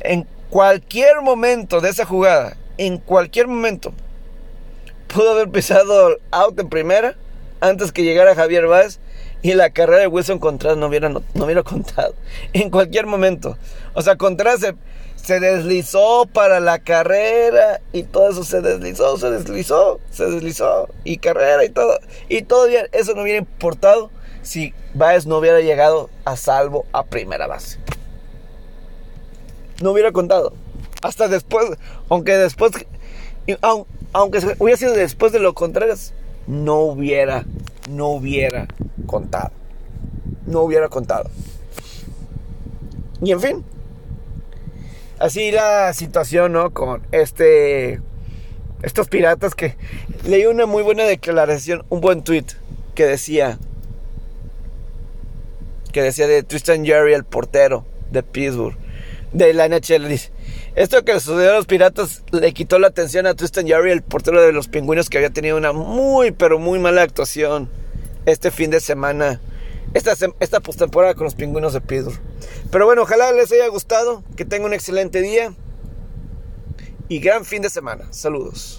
En 0.00 0.26
cualquier 0.50 1.22
momento 1.22 1.80
de 1.80 1.88
esa 1.88 2.04
jugada, 2.04 2.56
en 2.76 2.98
cualquier 2.98 3.48
momento, 3.48 3.92
pudo 5.06 5.32
haber 5.32 5.48
pisado 5.48 6.18
out 6.30 6.58
en 6.58 6.68
primera 6.68 7.16
antes 7.60 7.92
que 7.92 8.04
llegara 8.04 8.34
Javier 8.34 8.66
Báez 8.66 9.00
y 9.42 9.54
la 9.54 9.70
carrera 9.70 10.00
de 10.00 10.06
Wilson 10.06 10.38
Contreras 10.38 10.76
no 10.76 10.86
hubiera, 10.86 11.08
no, 11.08 11.22
no 11.34 11.44
hubiera 11.44 11.62
contado. 11.62 12.14
En 12.52 12.70
cualquier 12.70 13.06
momento. 13.06 13.56
O 13.94 14.02
sea, 14.02 14.16
Contreras 14.16 14.60
se, 14.60 14.74
se, 15.22 15.40
deslizó 15.40 16.26
para 16.32 16.60
la 16.60 16.78
carrera 16.78 17.80
y 17.92 18.04
todo 18.04 18.30
eso 18.30 18.44
se 18.44 18.60
deslizó, 18.60 19.16
se 19.16 19.30
deslizó, 19.30 20.00
se 20.10 20.26
deslizó 20.26 20.88
y 21.04 21.18
carrera 21.18 21.64
y 21.64 21.70
todo. 21.70 21.98
Y 22.28 22.42
todavía 22.42 22.86
eso 22.92 23.14
no 23.14 23.22
hubiera 23.22 23.38
importado 23.38 24.10
si 24.42 24.74
Báez 24.94 25.26
no 25.26 25.38
hubiera 25.38 25.60
llegado 25.60 26.10
a 26.24 26.36
salvo 26.36 26.86
a 26.92 27.04
primera 27.04 27.46
base. 27.46 27.78
No 29.82 29.92
hubiera 29.92 30.12
contado. 30.12 30.52
Hasta 31.02 31.28
después, 31.28 31.78
aunque 32.08 32.36
después, 32.36 32.72
aunque 34.12 34.56
hubiera 34.58 34.76
sido 34.76 34.92
después 34.92 35.32
de 35.32 35.38
lo 35.38 35.54
Contreras, 35.54 36.12
no 36.46 36.80
hubiera, 36.80 37.44
no 37.88 38.08
hubiera 38.08 38.66
contado. 39.06 39.52
No 40.46 40.62
hubiera 40.62 40.88
contado. 40.88 41.30
Y 43.22 43.32
en 43.32 43.40
fin, 43.40 43.64
así 45.20 45.52
la 45.52 45.92
situación, 45.92 46.52
¿no? 46.52 46.70
Con 46.70 47.06
este, 47.12 48.00
estos 48.82 49.08
piratas 49.08 49.54
que 49.54 49.76
leí 50.24 50.46
una 50.46 50.66
muy 50.66 50.82
buena 50.82 51.04
declaración, 51.04 51.84
un 51.88 52.00
buen 52.00 52.24
tweet 52.24 52.46
que 52.96 53.06
decía, 53.06 53.58
que 55.92 56.02
decía 56.02 56.26
de 56.26 56.42
Tristan 56.42 56.84
Jerry, 56.84 57.14
el 57.14 57.24
portero 57.24 57.84
de 58.10 58.24
Pittsburgh, 58.24 58.76
de 59.32 59.54
la 59.54 59.68
NHL, 59.68 60.06
esto 60.74 61.04
que 61.04 61.18
sucedió 61.20 61.50
a 61.50 61.54
los 61.54 61.66
piratas 61.66 62.22
le 62.32 62.52
quitó 62.52 62.78
la 62.78 62.88
atención 62.88 63.26
a 63.26 63.34
Tristan 63.34 63.66
Jerry, 63.66 63.90
el 63.90 64.02
portero 64.02 64.40
de 64.40 64.52
los 64.52 64.68
pingüinos, 64.68 65.10
que 65.10 65.18
había 65.18 65.30
tenido 65.30 65.56
una 65.56 65.72
muy, 65.72 66.30
pero 66.30 66.58
muy 66.58 66.78
mala 66.78 67.02
actuación 67.02 67.68
este 68.24 68.50
fin 68.50 68.70
de 68.70 68.80
semana. 68.80 69.40
Esta, 69.92 70.14
esta 70.38 70.60
postemporada 70.60 71.14
con 71.14 71.24
los 71.24 71.34
pingüinos 71.34 71.72
de 71.72 71.80
Pittsburgh. 71.80 72.20
Pero 72.70 72.86
bueno, 72.86 73.02
ojalá 73.02 73.32
les 73.32 73.50
haya 73.52 73.66
gustado. 73.68 74.22
Que 74.36 74.44
tengan 74.44 74.66
un 74.66 74.74
excelente 74.74 75.20
día. 75.20 75.52
Y 77.08 77.18
gran 77.18 77.44
fin 77.44 77.62
de 77.62 77.70
semana. 77.70 78.06
Saludos. 78.12 78.78